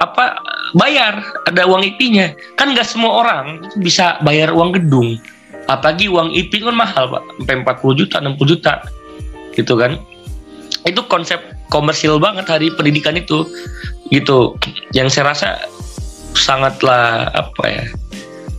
apa 0.00 0.40
bayar 0.76 1.20
ada 1.44 1.68
uang 1.68 1.84
IP-nya 1.84 2.32
kan 2.56 2.72
nggak 2.72 2.88
semua 2.88 3.24
orang 3.24 3.60
bisa 3.76 4.16
bayar 4.24 4.52
uang 4.52 4.72
gedung 4.72 5.20
apalagi 5.66 6.06
uang 6.06 6.32
IP 6.32 6.62
kan 6.62 6.74
mahal 6.74 7.10
pak 7.10 7.22
sampai 7.42 7.56
40 7.60 8.00
juta 8.00 8.16
60 8.22 8.52
juta 8.56 8.72
gitu 9.56 9.74
kan 9.74 9.98
itu 10.86 11.00
konsep 11.10 11.40
komersil 11.72 12.22
banget 12.22 12.46
hari 12.46 12.70
pendidikan 12.70 13.18
itu 13.18 13.42
gitu 14.14 14.54
yang 14.94 15.10
saya 15.10 15.34
rasa 15.34 15.48
sangatlah 16.36 17.32
apa 17.34 17.64
ya 17.66 17.84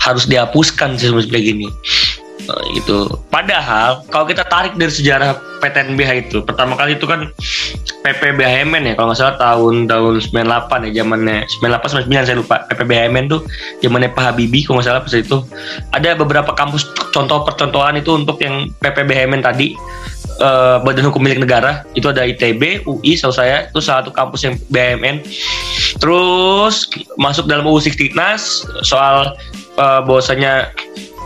harus 0.04 0.28
dihapuskan 0.28 1.00
seperti 1.00 1.56
gini 1.56 1.68
Eh, 2.48 2.80
gitu. 2.80 3.12
Padahal 3.28 4.08
kalau 4.08 4.24
kita 4.24 4.48
tarik 4.48 4.80
dari 4.80 4.88
sejarah 4.88 5.36
PTNBH 5.60 6.32
itu, 6.32 6.38
pertama 6.48 6.80
kali 6.80 6.96
itu 6.96 7.04
kan 7.04 7.28
PPBHMN 8.08 8.88
ya, 8.88 8.94
kalau 8.96 9.12
nggak 9.12 9.20
salah 9.20 9.36
tahun 9.36 9.92
tahun 9.92 10.24
98 10.32 10.88
ya 10.88 11.04
zamannya 11.04 11.44
98 11.60 12.08
99 12.08 12.28
saya 12.28 12.38
lupa. 12.40 12.64
PPBHMN 12.72 13.26
tuh 13.28 13.44
zamannya 13.84 14.16
Pak 14.16 14.24
Habibie 14.32 14.64
kalau 14.64 14.80
nggak 14.80 14.88
salah 14.88 15.02
pas 15.04 15.12
itu. 15.12 15.38
Ada 15.92 16.16
beberapa 16.16 16.56
kampus 16.56 16.88
contoh 17.12 17.44
percontohan 17.44 18.00
itu 18.00 18.16
untuk 18.16 18.40
yang 18.40 18.72
PPBHMN 18.80 19.44
tadi 19.44 19.76
uh, 20.42 20.78
Badan 20.82 21.08
Hukum 21.10 21.22
Milik 21.22 21.42
Negara 21.42 21.86
itu 21.94 22.08
ada 22.10 22.26
ITB, 22.26 22.86
UI, 22.86 23.18
setahu 23.18 23.34
saya 23.34 23.70
itu 23.70 23.80
salah 23.82 24.04
satu 24.04 24.12
kampus 24.14 24.46
yang 24.46 24.56
BHMN. 24.70 25.26
Terus 26.02 26.90
masuk 27.18 27.50
dalam 27.50 27.66
UU 27.66 27.82
Siktinas 27.82 28.66
soal 28.86 29.34
uh, 29.78 30.02
bahwasanya 30.06 30.72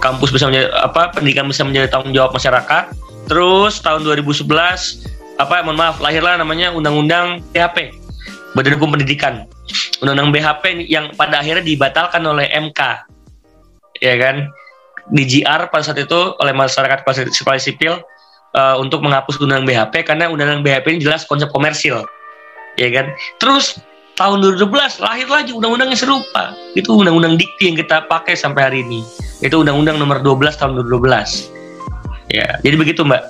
kampus 0.01 0.33
bisa 0.33 0.49
menjadi 0.49 0.73
apa 0.81 1.13
pendidikan 1.13 1.45
bisa 1.47 1.61
menjadi 1.63 1.87
tanggung 1.91 2.15
jawab 2.15 2.33
masyarakat. 2.35 2.91
Terus 3.29 3.79
tahun 3.79 4.03
2011 4.03 4.43
apa 5.39 5.63
mohon 5.63 5.77
maaf 5.79 5.97
lahirlah 6.03 6.37
namanya 6.37 6.69
Undang-Undang 6.75 7.41
BHP 7.55 7.95
Badan 8.57 8.75
Hukum 8.75 8.91
Pendidikan. 8.97 9.47
Undang-Undang 10.03 10.29
BHP 10.35 10.63
yang 10.91 11.13
pada 11.15 11.39
akhirnya 11.39 11.63
dibatalkan 11.63 12.19
oleh 12.25 12.49
MK. 12.51 12.81
Ya 14.01 14.15
kan? 14.19 14.49
Di 15.11 15.23
GR 15.25 15.61
pada 15.71 15.83
saat 15.83 15.99
itu 15.99 16.35
oleh 16.37 16.53
masyarakat 16.53 17.03
sipil 17.31 17.57
sipil 17.57 17.93
uh, 18.55 18.75
untuk 18.79 19.03
menghapus 19.03 19.39
Undang-Undang 19.39 19.67
BHP 19.67 19.93
karena 20.07 20.31
Undang-Undang 20.31 20.63
BHP 20.63 20.85
ini 20.97 21.01
jelas 21.03 21.23
konsep 21.27 21.51
komersil. 21.51 22.03
Ya 22.79 22.87
kan? 22.91 23.11
Terus 23.37 23.79
tahun 24.15 24.43
2012 24.61 25.01
lahir 25.01 25.27
lagi 25.27 25.51
undang-undang 25.51 25.91
yang 25.91 25.99
serupa. 25.99 26.55
Itu 26.77 26.93
undang-undang 27.01 27.35
dikti 27.35 27.73
yang 27.73 27.77
kita 27.79 28.05
pakai 28.07 28.37
sampai 28.37 28.61
hari 28.63 28.79
ini. 28.85 29.01
Itu 29.43 29.65
undang-undang 29.65 29.97
nomor 29.97 30.21
12 30.23 30.55
tahun 30.55 30.77
2012. 30.87 31.51
Ya, 32.31 32.47
jadi 32.63 32.75
begitu, 32.79 33.03
Mbak. 33.03 33.27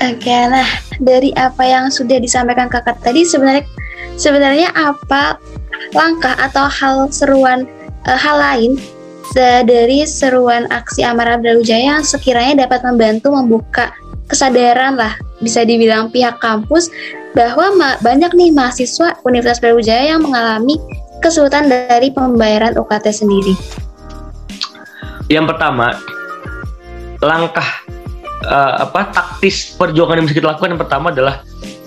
Oke, 0.00 0.36
nah 0.48 0.64
dari 1.04 1.36
apa 1.36 1.62
yang 1.68 1.92
sudah 1.92 2.16
disampaikan 2.16 2.70
Kakak 2.72 3.02
tadi 3.04 3.28
sebenarnya 3.28 3.66
sebenarnya 4.16 4.72
apa 4.72 5.36
langkah 5.92 6.32
atau 6.40 6.64
hal 6.66 7.12
seruan 7.12 7.68
uh, 8.08 8.18
hal 8.18 8.40
lain 8.40 8.80
dari 9.64 10.04
seruan 10.04 10.68
aksi 10.68 11.00
Amarah 11.08 11.40
Brawijaya 11.40 11.96
yang 11.96 12.04
sekiranya 12.04 12.68
dapat 12.68 12.84
membantu 12.84 13.32
membuka 13.32 13.88
kesadaran 14.30 14.98
lah 14.98 15.18
bisa 15.42 15.66
dibilang 15.66 16.10
pihak 16.10 16.38
kampus 16.38 16.90
bahwa 17.32 17.72
ma 17.74 17.88
banyak 18.04 18.32
nih 18.36 18.50
mahasiswa 18.52 19.16
Universitas 19.24 19.60
Brawijaya 19.62 20.14
yang 20.14 20.22
mengalami 20.22 20.76
kesulitan 21.24 21.70
dari 21.70 22.12
pembayaran 22.12 22.76
UKT 22.76 23.06
sendiri. 23.10 23.54
yang 25.30 25.48
pertama 25.48 25.96
langkah 27.22 27.64
uh, 28.44 28.84
apa 28.84 29.14
taktis 29.14 29.72
perjuangan 29.78 30.20
yang 30.20 30.26
bisa 30.28 30.36
kita 30.42 30.50
lakukan 30.52 30.76
yang 30.76 30.82
pertama 30.82 31.08
adalah 31.14 31.40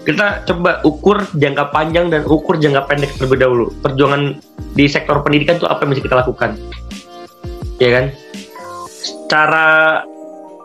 kita 0.05 0.45
coba 0.45 0.85
ukur 0.85 1.25
jangka 1.33 1.73
panjang 1.73 2.13
dan 2.13 2.21
ukur 2.29 2.61
jangka 2.61 2.85
pendek 2.85 3.17
terlebih 3.17 3.41
dahulu. 3.41 3.65
Perjuangan 3.81 4.37
di 4.77 4.85
sektor 4.85 5.25
pendidikan 5.25 5.57
itu 5.57 5.65
apa 5.65 5.81
yang 5.81 5.97
bisa 5.97 6.03
kita 6.05 6.15
lakukan? 6.21 6.49
Ya 7.81 7.89
kan? 7.89 8.05
Cara 9.25 9.67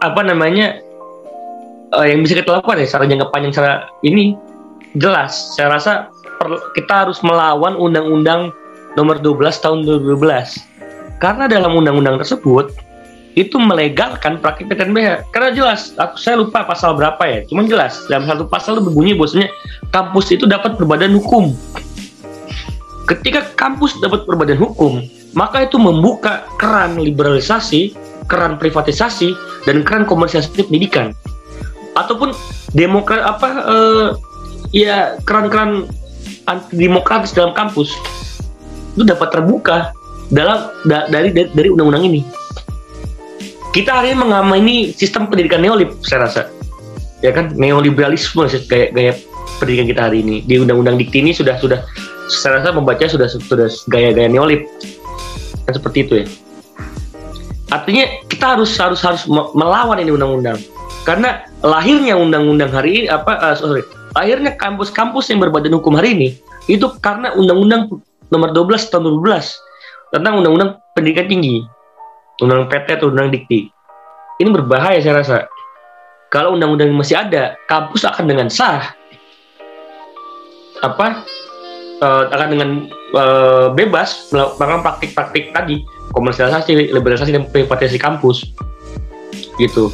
apa 0.01 0.21
namanya 0.21 0.85
uh, 1.95 2.07
yang 2.07 2.23
bisa 2.23 2.39
kita 2.39 2.61
lakukan 2.61 2.81
ya 2.81 2.87
secara 2.87 3.05
jangka 3.07 3.27
panjang 3.31 3.53
secara 3.55 3.73
ini 4.07 4.35
jelas. 4.99 5.55
Saya 5.55 5.79
rasa 5.79 5.93
per, 6.39 6.49
kita 6.75 7.07
harus 7.07 7.19
melawan 7.23 7.79
undang-undang 7.79 8.55
nomor 8.95 9.19
12 9.23 9.63
tahun 9.63 9.79
2012. 9.87 10.21
Karena 11.21 11.45
dalam 11.47 11.77
undang-undang 11.77 12.19
tersebut 12.23 12.73
itu 13.39 13.57
melegalkan 13.63 14.43
praktik 14.43 14.67
PTNBH 14.67 15.31
karena 15.31 15.55
jelas 15.55 15.95
aku 15.95 16.19
saya 16.19 16.43
lupa 16.43 16.67
pasal 16.67 16.99
berapa 16.99 17.23
ya 17.23 17.47
cuman 17.47 17.71
jelas 17.71 18.03
dalam 18.11 18.27
satu 18.27 18.51
pasal 18.51 18.79
itu 18.79 18.91
berbunyi 18.91 19.15
bahwasanya 19.15 19.49
kampus 19.95 20.35
itu 20.35 20.51
dapat 20.51 20.75
berbadan 20.75 21.15
hukum 21.15 21.55
ketika 23.07 23.47
kampus 23.55 23.95
dapat 24.03 24.27
berbadan 24.27 24.59
hukum 24.59 25.07
maka 25.39 25.63
itu 25.63 25.79
membuka 25.79 26.43
keran 26.59 26.99
liberalisasi 26.99 27.95
keran 28.27 28.59
privatisasi 28.59 29.31
dan 29.63 29.87
keran 29.87 30.03
komersialisasi 30.11 30.67
pendidikan 30.67 31.15
ataupun 31.99 32.35
demokrat 32.75 33.23
apa 33.27 33.49
uh, 33.67 34.09
ya 34.71 35.19
keran-keran 35.27 35.91
anti 36.47 36.75
demokratis 36.75 37.35
dalam 37.35 37.55
kampus 37.55 37.95
itu 38.95 39.03
dapat 39.07 39.31
terbuka 39.31 39.95
dalam 40.31 40.71
da, 40.87 41.07
dari 41.11 41.35
dari 41.35 41.69
undang-undang 41.71 42.07
ini. 42.07 42.23
Kita 43.71 44.03
hari 44.03 44.15
ini 44.15 44.19
mengamini 44.19 44.77
sistem 44.91 45.31
pendidikan 45.31 45.63
neolib 45.63 45.95
saya 46.03 46.27
rasa. 46.27 46.43
Ya 47.23 47.31
kan? 47.31 47.55
Neoliberalisme 47.55 48.43
gaya 48.67 48.91
gaya 48.91 49.13
pendidikan 49.63 49.87
kita 49.87 50.01
hari 50.11 50.27
ini. 50.27 50.43
Di 50.43 50.59
undang-undang 50.59 50.99
dikti 50.99 51.23
ini 51.23 51.31
sudah 51.31 51.55
sudah 51.59 51.87
saya 52.31 52.59
rasa 52.63 52.75
membaca 52.75 53.07
sudah 53.07 53.31
sudah 53.31 53.71
gaya-gaya 53.91 54.27
neolib. 54.27 54.67
Kan 55.67 55.73
seperti 55.79 55.99
itu 56.07 56.15
ya. 56.23 56.27
Artinya 57.71 58.11
kita 58.27 58.59
harus 58.59 58.75
harus 58.75 58.99
harus 59.07 59.23
melawan 59.31 60.03
ini 60.03 60.11
undang-undang 60.11 60.59
karena 61.11 61.43
lahirnya 61.67 62.15
undang-undang 62.15 62.71
hari 62.71 63.03
ini 63.03 63.07
apa 63.11 63.35
uh, 63.43 63.59
sorry 63.59 63.83
lahirnya 64.15 64.55
kampus-kampus 64.55 65.27
yang 65.35 65.43
berbadan 65.43 65.75
hukum 65.75 65.99
hari 65.99 66.15
ini 66.15 66.29
itu 66.71 66.87
karena 67.03 67.35
undang-undang 67.35 67.91
nomor 68.31 68.55
12 68.55 68.95
tahun 68.95 69.19
2012 69.19 70.15
tentang 70.15 70.39
undang-undang 70.39 70.79
pendidikan 70.95 71.27
tinggi 71.27 71.67
undang 72.41 72.67
PT 72.67 72.99
atau 72.99 73.13
undang 73.13 73.29
dikti. 73.29 73.69
Ini 74.41 74.49
berbahaya 74.49 74.99
saya 75.05 75.21
rasa. 75.21 75.39
Kalau 76.33 76.57
undang-undang 76.57 76.95
masih 76.97 77.21
ada, 77.21 77.59
kampus 77.69 78.07
akan 78.07 78.25
dengan 78.31 78.49
sah 78.49 78.97
apa 80.81 81.27
uh, 82.01 82.25
akan 82.33 82.49
dengan 82.57 82.71
uh, 83.13 83.69
bebas 83.77 84.33
melakukan 84.33 84.81
praktik-praktik 84.81 85.53
tadi 85.53 85.85
komersialisasi, 86.17 86.97
liberalisasi 86.97 87.37
dan 87.37 87.45
privatisasi 87.53 88.01
kampus 88.01 88.49
gitu. 89.61 89.93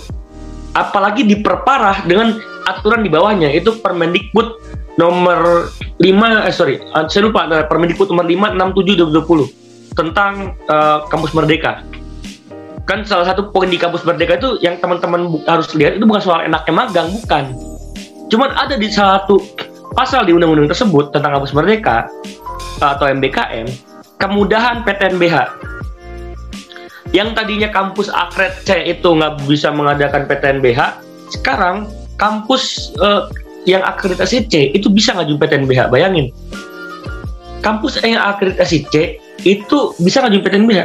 Apalagi 0.77 1.25
diperparah 1.25 2.05
dengan 2.05 2.37
aturan 2.69 3.01
di 3.01 3.09
bawahnya 3.09 3.49
itu 3.49 3.81
Permendikbud 3.81 4.61
nomor 5.01 5.73
5 6.01 6.05
eh 6.45 6.53
sorry 6.53 6.77
saya 7.09 7.25
lupa 7.25 7.49
Permendikbud 7.65 8.13
nomor 8.13 8.29
5 8.29 8.61
67 8.77 9.09
2020 9.09 9.97
tentang 9.97 10.53
uh, 10.69 11.09
kampus 11.09 11.33
merdeka. 11.33 11.81
Kan 12.85 13.03
salah 13.09 13.33
satu 13.33 13.51
poin 13.51 13.73
di 13.73 13.81
kampus 13.81 14.05
merdeka 14.05 14.37
itu 14.37 14.61
yang 14.61 14.77
teman-teman 14.79 15.41
harus 15.49 15.73
lihat 15.73 15.97
itu 15.97 16.05
bukan 16.05 16.21
soal 16.21 16.45
enaknya 16.45 16.73
magang 16.77 17.09
bukan. 17.09 17.57
Cuman 18.29 18.53
ada 18.53 18.77
di 18.77 18.93
satu 18.93 19.41
pasal 19.97 20.29
di 20.29 20.37
undang-undang 20.37 20.69
tersebut 20.69 21.09
tentang 21.11 21.41
kampus 21.41 21.57
merdeka 21.57 22.05
atau 22.77 23.09
MBKM 23.09 23.65
kemudahan 24.21 24.85
PTNBH 24.85 25.37
yang 27.17 27.33
tadinya 27.33 27.73
kampus 27.73 28.13
akred 28.13 28.53
C 28.69 28.93
itu 28.93 29.09
nggak 29.09 29.49
bisa 29.49 29.73
mengadakan 29.73 30.29
PTNBH 30.29 31.01
sekarang 31.33 31.89
kampus 32.21 32.93
uh, 33.01 33.33
yang 33.65 33.81
akreditasi 33.81 34.45
C 34.53 34.69
itu 34.77 34.93
bisa 34.93 35.17
ngajuin 35.17 35.41
PTNBH 35.41 35.89
bayangin. 35.89 36.29
Kampus 37.65 37.97
yang 38.05 38.21
akreditasi 38.21 38.85
C 38.93 39.17
itu 39.49 39.97
bisa 39.97 40.21
ngajuin 40.21 40.45
PTNBH 40.45 40.81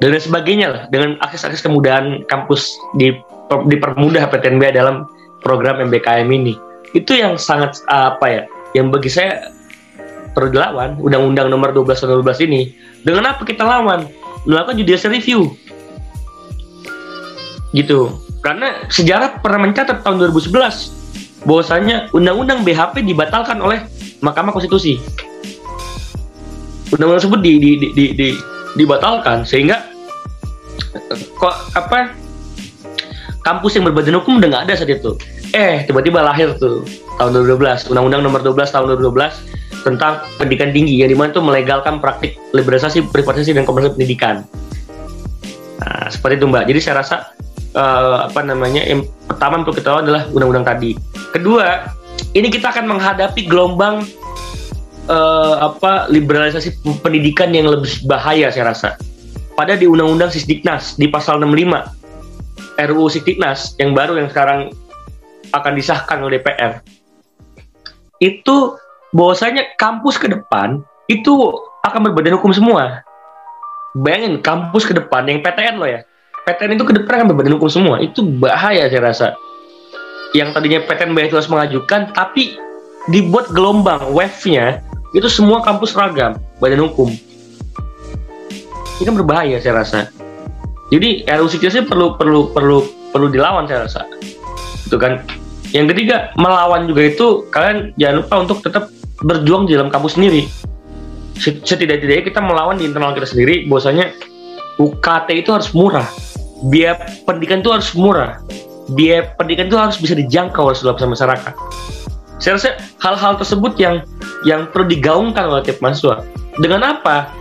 dan 0.00 0.10
sebagainya 0.18 0.66
lah 0.72 0.82
dengan 0.90 1.20
akses-akses 1.22 1.62
kemudahan 1.62 2.24
kampus 2.26 2.72
di 2.98 3.14
dipermudah 3.68 4.26
PTNB 4.32 4.74
dalam 4.74 5.04
program 5.44 5.78
MBKM 5.84 6.26
ini. 6.32 6.56
Itu 6.96 7.12
yang 7.14 7.36
sangat 7.36 7.78
apa 7.86 8.26
ya 8.26 8.42
yang 8.72 8.88
bagi 8.90 9.12
saya 9.12 9.52
perlu 10.34 10.50
dilawan 10.50 10.98
undang-undang 10.98 11.46
nomor 11.52 11.70
12 11.70 11.94
tahun 12.00 12.26
12 12.26 12.46
ini. 12.50 12.60
Dengan 13.06 13.30
apa 13.36 13.46
kita 13.46 13.62
lawan 13.62 14.08
melakukan 14.44 14.76
judicial 14.80 15.12
review 15.12 15.52
gitu. 17.74 18.14
Karena 18.40 18.86
sejarah 18.92 19.40
pernah 19.42 19.66
mencatat 19.66 20.04
tahun 20.04 20.30
2011 20.30 21.44
bahwasanya 21.48 22.12
undang-undang 22.14 22.62
BHP 22.62 23.02
dibatalkan 23.04 23.58
oleh 23.60 23.82
Mahkamah 24.22 24.54
Konstitusi. 24.54 25.00
Undang-undang 26.94 27.20
tersebut 27.24 27.40
di, 27.42 27.52
di, 27.58 27.70
di, 27.80 27.88
di, 27.92 28.04
di 28.14 28.28
dibatalkan 28.74 29.46
sehingga 29.46 29.86
kok 31.40 31.54
apa 31.78 32.10
kampus 33.46 33.78
yang 33.78 33.86
berbadan 33.86 34.18
hukum 34.18 34.38
udah 34.42 34.48
nggak 34.50 34.64
ada 34.70 34.74
saat 34.78 34.90
itu. 34.90 35.14
Eh 35.54 35.86
tiba-tiba 35.86 36.22
lahir 36.22 36.54
tuh 36.58 36.82
tahun 37.16 37.46
2012 37.46 37.94
undang-undang 37.94 38.22
nomor 38.26 38.42
12 38.42 38.74
tahun 38.74 38.86
2012 38.98 39.54
tentang 39.84 40.24
pendidikan 40.40 40.72
tinggi 40.72 41.04
yang 41.04 41.12
di 41.12 41.16
mana 41.16 41.30
itu 41.30 41.44
melegalkan 41.44 42.00
praktik 42.00 42.40
liberalisasi 42.56 43.04
privatisasi 43.12 43.52
dan 43.52 43.68
komersial 43.68 43.92
pendidikan 43.92 44.42
nah 45.78 46.08
seperti 46.08 46.40
itu 46.40 46.46
mbak 46.48 46.64
jadi 46.64 46.80
saya 46.80 46.94
rasa 47.04 47.16
uh, 47.76 48.26
apa 48.26 48.40
namanya 48.40 48.80
yang 48.82 49.04
pertama 49.28 49.60
untuk 49.60 49.76
kita 49.76 49.92
tahu 49.92 49.98
adalah 50.08 50.24
undang-undang 50.32 50.64
tadi 50.64 50.96
kedua 51.30 51.92
ini 52.34 52.50
kita 52.50 52.74
akan 52.74 52.90
menghadapi 52.90 53.46
gelombang 53.46 54.06
uh, 55.08 55.70
apa 55.70 56.08
liberalisasi 56.08 56.80
pendidikan 57.00 57.52
yang 57.52 57.68
lebih 57.68 58.04
bahaya 58.08 58.48
saya 58.50 58.72
rasa. 58.72 58.98
Pada 59.54 59.78
di 59.78 59.86
Undang-Undang 59.86 60.34
Sisdiknas 60.34 60.98
di 60.98 61.06
pasal 61.06 61.38
65 61.38 62.82
RUU 62.90 63.06
Sisdiknas 63.06 63.78
yang 63.78 63.94
baru 63.94 64.18
yang 64.18 64.26
sekarang 64.26 64.74
akan 65.54 65.72
disahkan 65.78 66.18
oleh 66.26 66.42
DPR. 66.42 66.82
Itu 68.18 68.74
bahwasanya 69.14 69.78
kampus 69.78 70.18
ke 70.18 70.26
depan 70.26 70.82
itu 71.06 71.32
akan 71.86 72.10
berbadan 72.10 72.36
hukum 72.36 72.50
semua. 72.50 73.06
Bayangin 73.94 74.42
kampus 74.42 74.84
ke 74.84 74.92
depan 74.92 75.24
yang 75.30 75.38
PTN 75.40 75.78
loh 75.78 75.86
ya. 75.86 76.02
PTN 76.44 76.76
itu 76.76 76.84
ke 76.84 76.94
depan 76.98 77.22
akan 77.22 77.26
berbadan 77.30 77.54
hukum 77.56 77.70
semua. 77.70 78.02
Itu 78.02 78.26
bahaya 78.26 78.90
saya 78.90 79.00
rasa. 79.00 79.28
Yang 80.34 80.58
tadinya 80.58 80.80
PTN 80.82 81.14
itu 81.30 81.38
harus 81.38 81.46
mengajukan 81.46 82.10
tapi 82.10 82.58
dibuat 83.08 83.52
gelombang 83.52 84.12
wave-nya 84.16 84.80
itu 85.14 85.28
semua 85.30 85.62
kampus 85.62 85.92
seragam 85.94 86.40
badan 86.58 86.82
hukum 86.90 87.12
ini 88.98 89.02
kan 89.06 89.14
berbahaya 89.14 89.56
saya 89.62 89.84
rasa 89.84 90.10
jadi 90.88 91.22
RUU 91.38 91.48
Sikisnya 91.52 91.86
perlu 91.86 92.18
perlu 92.18 92.50
perlu 92.50 92.82
perlu 93.14 93.30
dilawan 93.30 93.70
saya 93.70 93.86
rasa 93.86 94.02
itu 94.88 94.96
kan 94.98 95.22
yang 95.70 95.86
ketiga 95.90 96.34
melawan 96.34 96.90
juga 96.90 97.12
itu 97.12 97.46
kalian 97.54 97.94
jangan 97.94 98.14
lupa 98.24 98.34
untuk 98.42 98.58
tetap 98.64 98.84
berjuang 99.22 99.70
di 99.70 99.78
dalam 99.78 99.92
kampus 99.92 100.18
sendiri. 100.18 100.48
Setidak-tidaknya 101.38 102.24
kita 102.26 102.40
melawan 102.42 102.78
di 102.78 102.86
internal 102.86 103.14
kita 103.14 103.26
sendiri 103.26 103.66
bahwasanya 103.66 104.14
UKT 104.78 105.28
itu 105.46 105.50
harus 105.54 105.70
murah. 105.74 106.06
Biaya 106.66 106.98
pendidikan 107.26 107.62
itu 107.62 107.70
harus 107.70 107.90
murah. 107.94 108.40
Biaya 108.94 109.34
pendidikan 109.38 109.70
itu 109.70 109.78
harus 109.78 109.96
bisa 109.98 110.14
dijangkau 110.14 110.70
oleh 110.70 110.76
seluruh 110.78 110.98
masyarakat. 110.98 111.54
Saya 112.42 112.58
rasa 112.58 112.70
hal-hal 113.02 113.38
tersebut 113.38 113.78
yang 113.78 114.02
yang 114.44 114.68
perlu 114.68 114.90
digaungkan 114.90 115.48
oleh 115.48 115.62
tiap 115.64 115.80
mahasiswa. 115.80 116.26
Dengan 116.58 116.82
apa? 116.98 117.32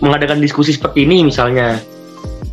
Mengadakan 0.00 0.40
diskusi 0.40 0.74
seperti 0.74 1.04
ini 1.04 1.26
misalnya, 1.26 1.78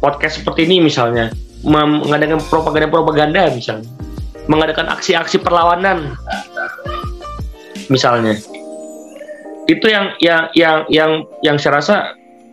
podcast 0.03 0.41
seperti 0.41 0.69
ini 0.69 0.85
misalnya, 0.85 1.33
mengadakan 1.65 2.41
propaganda-propaganda 2.49 3.53
misalnya, 3.53 3.89
mengadakan 4.45 4.89
aksi-aksi 4.93 5.41
perlawanan 5.41 6.13
misalnya. 7.89 8.37
Itu 9.69 9.85
yang 9.85 10.17
yang 10.17 10.49
yang 10.57 10.77
yang 10.89 11.11
yang 11.45 11.57
saya 11.61 11.77
rasa 11.81 11.95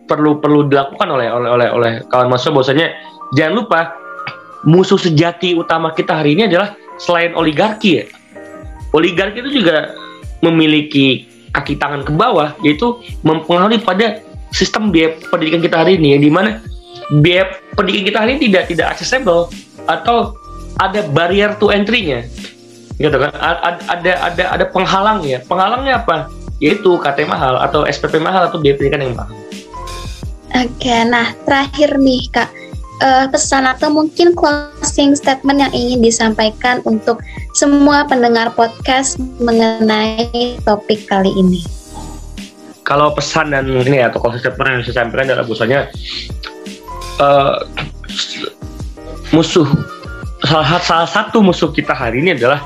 perlu 0.05 0.37
perlu 0.37 0.69
dilakukan 0.69 1.07
oleh 1.09 1.29
oleh 1.33 1.49
oleh 1.49 1.67
oleh 1.73 1.93
kawan 2.13 2.29
mahasiswa. 2.29 2.53
Bahwasanya 2.53 2.87
jangan 3.33 3.53
lupa 3.57 3.79
musuh 4.65 4.99
sejati 5.01 5.57
utama 5.57 5.93
kita 5.93 6.21
hari 6.21 6.37
ini 6.37 6.49
adalah 6.49 6.77
selain 7.01 7.33
oligarki 7.33 8.01
ya. 8.01 8.05
Oligarki 8.93 9.41
itu 9.41 9.61
juga 9.63 9.93
memiliki 10.45 11.25
kaki 11.53 11.81
tangan 11.81 12.05
ke 12.05 12.13
bawah 12.13 12.53
yaitu 12.61 13.01
mempengaruhi 13.25 13.81
pada 13.81 14.21
sistem 14.53 14.93
biaya 14.93 15.17
pendidikan 15.33 15.61
kita 15.65 15.75
hari 15.81 15.97
ini 15.97 16.17
yang 16.17 16.21
di 16.21 16.31
mana 16.31 16.49
biaya 17.19 17.57
pendidikan 17.73 18.05
kita 18.13 18.19
hari 18.21 18.31
ini 18.37 18.41
tidak 18.51 18.63
tidak 18.69 18.87
accessible 18.93 19.49
atau 19.89 20.37
ada 20.77 21.01
barrier 21.09 21.57
to 21.57 21.73
entry-nya 21.73 22.27
gitu 22.97 23.17
kan? 23.17 23.31
Ada 23.33 23.77
ada 23.89 24.11
ada 24.29 24.43
ada 24.57 24.65
penghalang 24.69 25.21
ya. 25.25 25.41
Penghalangnya 25.45 26.01
apa? 26.01 26.29
Yaitu 26.57 26.97
KT 26.97 27.29
mahal 27.29 27.61
atau 27.61 27.85
SPP 27.85 28.17
mahal 28.17 28.49
atau 28.49 28.57
biaya 28.57 28.77
pendidikan 28.77 29.05
yang 29.05 29.13
mahal? 29.13 29.33
Oke 30.57 30.95
nah 31.05 31.33
terakhir 31.45 32.01
nih 32.01 32.25
kak. 32.33 32.49
Uh, 32.97 33.29
pesan 33.29 33.69
atau 33.69 33.93
mungkin 33.93 34.33
closing 34.33 35.13
statement 35.13 35.61
yang 35.61 35.69
ingin 35.69 36.01
disampaikan 36.01 36.81
untuk 36.81 37.21
semua 37.53 38.09
pendengar 38.09 38.49
podcast 38.57 39.21
mengenai 39.37 40.57
topik 40.65 41.05
kali 41.05 41.29
ini? 41.37 41.61
Kalau 42.81 43.13
pesan 43.13 43.53
dan 43.53 43.69
ini 43.69 44.01
atau 44.01 44.17
closing 44.17 44.41
statement 44.41 44.81
yang 44.81 44.81
saya 44.81 45.05
sampaikan 45.05 45.29
adalah 45.29 45.45
busanya 45.45 45.79
uh, 47.21 47.61
musuh 49.29 49.69
salah, 50.45 50.81
salah 50.81 51.09
satu 51.09 51.41
musuh 51.41 51.69
kita 51.73 51.93
hari 51.93 52.21
ini 52.21 52.37
adalah 52.37 52.63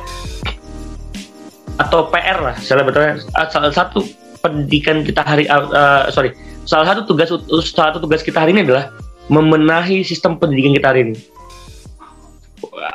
atau 1.81 2.07
PR 2.13 2.37
lah 2.37 2.55
salah 2.61 2.85
betulnya 2.85 3.17
ah, 3.33 3.49
salah 3.49 3.73
satu 3.73 4.05
pendidikan 4.41 5.05
kita 5.05 5.21
hari 5.21 5.45
uh, 5.47 6.09
sorry. 6.09 6.33
Salah 6.65 6.93
satu 6.93 7.05
tugas 7.05 7.29
salah 7.73 7.93
satu 7.93 8.01
tugas 8.05 8.21
kita 8.25 8.41
hari 8.41 8.53
ini 8.57 8.65
adalah 8.65 8.93
membenahi 9.29 10.01
sistem 10.01 10.37
pendidikan 10.37 10.73
kita 10.77 10.87
hari 10.91 10.99
ini. 11.09 11.15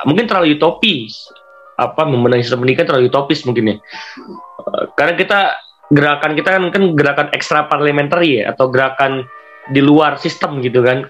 Mungkin 0.07 0.27
terlalu 0.27 0.59
utopis. 0.59 1.15
Apa 1.77 2.09
membenahi 2.09 2.43
sistem 2.43 2.63
pendidikan 2.63 2.85
terlalu 2.89 3.07
utopis 3.11 3.43
mungkin 3.47 3.75
ya. 3.75 3.75
Uh, 4.59 4.83
karena 4.99 5.13
kita 5.15 5.39
gerakan 5.87 6.35
kita 6.35 6.49
kan 6.51 6.63
kan 6.67 6.83
gerakan 6.99 7.27
ekstra 7.31 7.71
parliamentary 7.71 8.43
ya 8.43 8.51
atau 8.51 8.67
gerakan 8.67 9.23
di 9.71 9.79
luar 9.79 10.19
sistem 10.19 10.59
gitu 10.59 10.83
kan. 10.83 11.07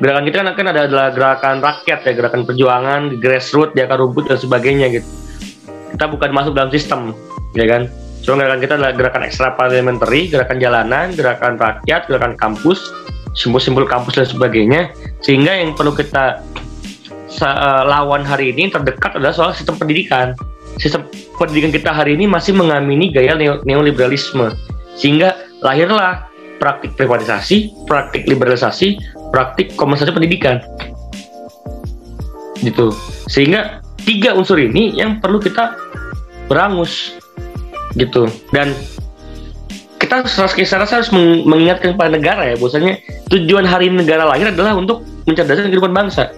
Gerakan 0.00 0.24
kita 0.24 0.40
kan, 0.40 0.54
kan 0.54 0.66
ada 0.70 0.86
adalah 0.86 1.08
gerakan 1.12 1.60
rakyat 1.60 2.00
ya 2.06 2.12
gerakan 2.14 2.42
perjuangan 2.46 3.02
grassroots 3.20 3.74
di 3.74 3.82
akar 3.84 4.00
rumput 4.00 4.30
dan 4.30 4.38
sebagainya 4.38 4.86
gitu 4.96 5.29
kita 5.94 6.04
bukan 6.10 6.30
masuk 6.34 6.52
dalam 6.56 6.70
sistem 6.70 7.12
ya 7.54 7.66
kan 7.66 7.90
cuma 8.20 8.44
gerakan 8.44 8.60
kita 8.60 8.72
adalah 8.76 8.92
gerakan 8.92 9.22
ekstra 9.24 9.48
parliamentary 9.56 10.28
gerakan 10.28 10.56
jalanan 10.60 11.06
gerakan 11.16 11.56
rakyat 11.56 12.04
gerakan 12.06 12.32
kampus 12.36 12.92
simbol-simbol 13.32 13.86
kampus 13.88 14.18
dan 14.20 14.26
sebagainya 14.28 14.92
sehingga 15.24 15.56
yang 15.56 15.72
perlu 15.72 15.94
kita 15.94 16.42
uh, 17.40 17.82
lawan 17.86 18.26
hari 18.26 18.52
ini 18.52 18.68
terdekat 18.68 19.16
adalah 19.16 19.32
soal 19.32 19.50
sistem 19.56 19.78
pendidikan 19.80 20.36
sistem 20.76 21.06
pendidikan 21.38 21.72
kita 21.72 21.90
hari 21.90 22.14
ini 22.14 22.28
masih 22.28 22.52
mengamini 22.52 23.08
gaya 23.08 23.34
neoliberalisme 23.64 24.52
sehingga 25.00 25.32
lahirlah 25.64 26.30
praktik 26.60 26.92
privatisasi, 26.94 27.72
praktik 27.88 28.28
liberalisasi, 28.28 29.00
praktik 29.32 29.72
komersialisasi 29.80 30.16
pendidikan. 30.16 30.56
Gitu. 32.60 32.92
Sehingga 33.32 33.80
tiga 34.10 34.34
unsur 34.34 34.58
ini 34.58 34.98
yang 34.98 35.22
perlu 35.22 35.38
kita 35.38 35.78
berangus 36.50 37.14
gitu. 37.94 38.26
Dan 38.50 38.74
kita 40.02 40.26
secara 40.26 40.82
harus 40.82 41.14
mengingatkan 41.46 41.94
kepada 41.94 42.10
negara 42.10 42.42
ya, 42.50 42.58
bahwasanya 42.58 42.98
tujuan 43.30 43.62
hari 43.62 43.86
ini 43.86 44.02
negara 44.02 44.26
lahir 44.26 44.50
adalah 44.50 44.74
untuk 44.74 45.06
mencerdaskan 45.30 45.70
kehidupan 45.70 45.94
bangsa. 45.94 46.34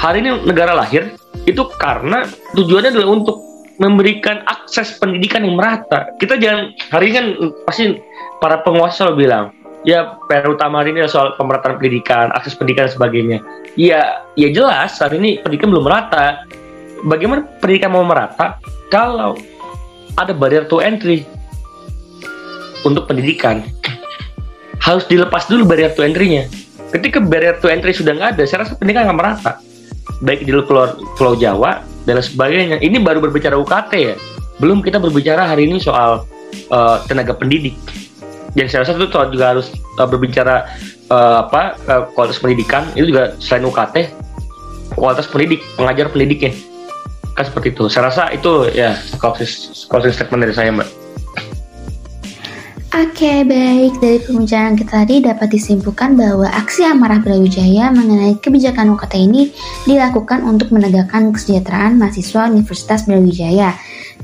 Hari 0.00 0.24
ini 0.24 0.40
negara 0.48 0.72
lahir 0.72 1.12
itu 1.44 1.60
karena 1.76 2.24
tujuannya 2.56 2.96
adalah 2.96 3.12
untuk 3.12 3.36
memberikan 3.76 4.40
akses 4.48 4.96
pendidikan 4.96 5.44
yang 5.44 5.60
merata. 5.60 6.16
Kita 6.16 6.40
jangan 6.40 6.72
hari 6.88 7.12
ini 7.12 7.14
kan 7.14 7.26
pasti 7.68 8.00
para 8.40 8.64
penguasa 8.64 9.12
bilang, 9.12 9.52
ya 9.84 10.16
PR 10.26 10.48
utama 10.48 10.80
hari 10.80 10.96
ini 10.96 11.04
soal 11.06 11.36
pemerataan 11.36 11.76
pendidikan, 11.76 12.32
akses 12.32 12.56
pendidikan 12.56 12.88
dan 12.88 12.92
sebagainya. 12.96 13.38
Ya, 13.76 14.24
ya 14.34 14.48
jelas 14.50 14.96
hari 14.98 15.20
ini 15.20 15.30
pendidikan 15.44 15.70
belum 15.70 15.84
merata. 15.84 16.42
Bagaimana 17.04 17.44
pendidikan 17.60 17.92
mau 17.92 18.02
merata 18.02 18.56
kalau 18.88 19.36
ada 20.16 20.32
barrier 20.32 20.64
to 20.64 20.80
entry 20.80 21.28
untuk 22.82 23.04
pendidikan? 23.04 23.60
Harus 24.80 25.04
dilepas 25.04 25.44
dulu 25.48 25.68
barrier 25.68 25.92
to 25.92 26.00
entry-nya. 26.00 26.48
Ketika 26.96 27.20
barrier 27.20 27.60
to 27.60 27.68
entry 27.68 27.92
sudah 27.92 28.16
nggak 28.16 28.40
ada, 28.40 28.42
saya 28.48 28.64
rasa 28.64 28.72
pendidikan 28.80 29.08
akan 29.08 29.16
merata. 29.20 29.52
Baik 30.24 30.48
di 30.48 30.52
Pulau, 30.64 30.96
Pulau 31.20 31.34
Jawa 31.36 31.84
dan 32.08 32.20
sebagainya. 32.24 32.80
Ini 32.80 33.04
baru 33.04 33.20
berbicara 33.20 33.60
UKT 33.60 33.92
ya. 34.00 34.16
Belum 34.62 34.80
kita 34.80 34.96
berbicara 34.96 35.44
hari 35.44 35.68
ini 35.68 35.82
soal 35.82 36.24
uh, 36.72 36.96
tenaga 37.04 37.36
pendidik 37.36 37.76
dan 38.54 38.66
saya 38.70 38.86
rasa 38.86 38.94
itu 38.94 39.10
juga 39.10 39.44
harus 39.50 39.74
uh, 39.98 40.06
berbicara 40.06 40.66
uh, 41.10 41.46
apa 41.46 41.74
uh, 41.90 42.02
kualitas 42.14 42.38
pendidikan. 42.38 42.86
Itu 42.94 43.10
juga 43.10 43.34
selain 43.42 43.66
UKT 43.66 43.96
kualitas 44.94 45.26
pendidik 45.26 45.60
pengajar 45.74 46.06
pendidiknya 46.10 46.54
kan 47.34 47.44
seperti 47.50 47.74
itu. 47.74 47.90
Saya 47.90 48.08
rasa 48.08 48.30
itu 48.30 48.70
ya 48.70 48.94
closing 49.18 50.14
statement 50.14 50.46
dari 50.46 50.54
saya 50.54 50.70
mbak. 50.70 50.86
Oke, 52.94 53.26
okay, 53.26 53.38
baik. 53.42 53.98
Dari 53.98 54.22
pembicaraan 54.22 54.78
kita 54.78 55.02
tadi 55.02 55.18
dapat 55.18 55.50
disimpulkan 55.50 56.14
bahwa 56.14 56.46
aksi 56.46 56.86
amarah 56.86 57.18
Brawijaya 57.18 57.90
mengenai 57.90 58.38
kebijakan 58.38 58.94
UKT 58.94 59.14
ini 59.18 59.50
dilakukan 59.82 60.46
untuk 60.46 60.70
menegakkan 60.70 61.34
kesejahteraan 61.34 61.98
mahasiswa 61.98 62.46
Universitas 62.46 63.02
Brawijaya 63.02 63.74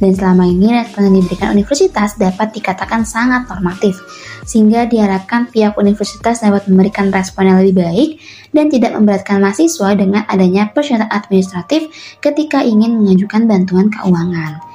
dan 0.01 0.17
selama 0.17 0.49
ini 0.49 0.73
respon 0.73 1.13
yang 1.13 1.21
diberikan 1.21 1.53
universitas 1.53 2.17
dapat 2.17 2.57
dikatakan 2.57 3.05
sangat 3.05 3.45
normatif, 3.53 4.01
sehingga 4.49 4.89
diharapkan 4.89 5.53
pihak 5.53 5.77
universitas 5.77 6.41
dapat 6.41 6.67
memberikan 6.67 7.13
respon 7.13 7.53
yang 7.53 7.61
lebih 7.61 7.85
baik 7.85 8.11
dan 8.57 8.73
tidak 8.73 8.97
memberatkan 8.97 9.39
mahasiswa 9.39 9.93
dengan 9.95 10.25
adanya 10.27 10.73
persyaratan 10.73 11.13
administratif 11.13 11.93
ketika 12.25 12.65
ingin 12.65 12.97
mengajukan 12.97 13.45
bantuan 13.45 13.93
keuangan. 13.93 14.70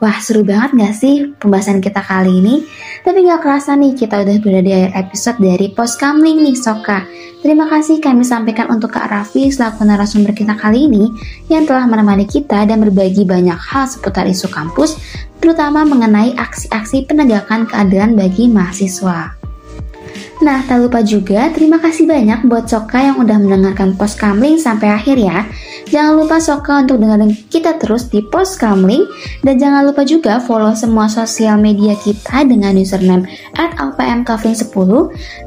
Wah 0.00 0.16
seru 0.16 0.40
banget 0.48 0.80
gak 0.80 0.94
sih 0.96 1.28
pembahasan 1.36 1.84
kita 1.84 2.00
kali 2.00 2.40
ini? 2.40 2.64
Tapi 3.04 3.20
gak 3.20 3.44
kerasa 3.44 3.76
nih 3.76 3.92
kita 3.92 4.24
udah 4.24 4.36
berada 4.40 4.64
di 4.64 4.72
akhir 4.72 4.92
episode 4.96 5.36
dari 5.44 5.68
Post 5.76 6.00
Kamling 6.00 6.40
nih 6.40 6.56
Soka. 6.56 7.04
Terima 7.44 7.68
kasih 7.68 8.00
kami 8.00 8.24
sampaikan 8.24 8.72
untuk 8.72 8.96
Kak 8.96 9.12
Raffi 9.12 9.52
selaku 9.52 9.84
narasumber 9.84 10.32
kita 10.32 10.56
kali 10.56 10.88
ini 10.88 11.04
yang 11.52 11.68
telah 11.68 11.84
menemani 11.84 12.24
kita 12.24 12.64
dan 12.64 12.80
berbagi 12.80 13.28
banyak 13.28 13.60
hal 13.60 13.92
seputar 13.92 14.24
isu 14.24 14.48
kampus, 14.48 14.96
terutama 15.36 15.84
mengenai 15.84 16.32
aksi-aksi 16.32 17.04
penegakan 17.04 17.68
keadilan 17.68 18.16
bagi 18.16 18.48
mahasiswa. 18.48 19.49
Nah, 20.40 20.64
tak 20.64 20.80
lupa 20.80 21.04
juga 21.04 21.52
terima 21.52 21.76
kasih 21.76 22.08
banyak 22.08 22.48
buat 22.48 22.64
Soka 22.64 22.96
yang 22.96 23.20
udah 23.20 23.36
mendengarkan 23.36 23.92
post 23.92 24.16
kamling 24.16 24.56
sampai 24.56 24.88
akhir 24.88 25.20
ya. 25.20 25.44
Jangan 25.92 26.16
lupa 26.16 26.40
Soka 26.40 26.80
untuk 26.80 26.96
dengerin 26.96 27.36
kita 27.52 27.76
terus 27.76 28.08
di 28.08 28.24
post 28.24 28.56
kamling 28.56 29.04
dan 29.44 29.60
jangan 29.60 29.84
lupa 29.84 30.00
juga 30.00 30.40
follow 30.40 30.72
semua 30.72 31.12
sosial 31.12 31.60
media 31.60 31.92
kita 32.00 32.48
dengan 32.48 32.72
username 32.72 33.28
at 33.60 33.76
10 33.76 34.64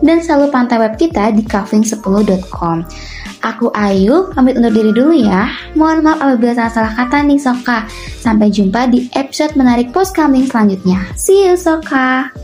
dan 0.05 0.17
selalu 0.21 0.45
pantau 0.53 0.77
web 0.77 0.93
kita 0.93 1.33
di 1.33 1.41
kavling10.com. 1.41 2.85
Aku 3.43 3.73
Ayu, 3.73 4.29
pamit 4.31 4.61
undur 4.61 4.71
diri 4.71 4.93
dulu 4.93 5.11
ya. 5.17 5.49
Mohon 5.73 6.05
maaf 6.05 6.19
apabila 6.21 6.53
salah-salah 6.53 6.93
kata 6.95 7.25
nih 7.25 7.41
Soka. 7.41 7.89
Sampai 8.21 8.53
jumpa 8.53 8.87
di 8.93 9.09
episode 9.17 9.57
menarik 9.57 9.89
post 9.89 10.13
coming 10.13 10.45
selanjutnya. 10.45 11.01
See 11.17 11.49
you 11.49 11.57
Soka! 11.57 12.42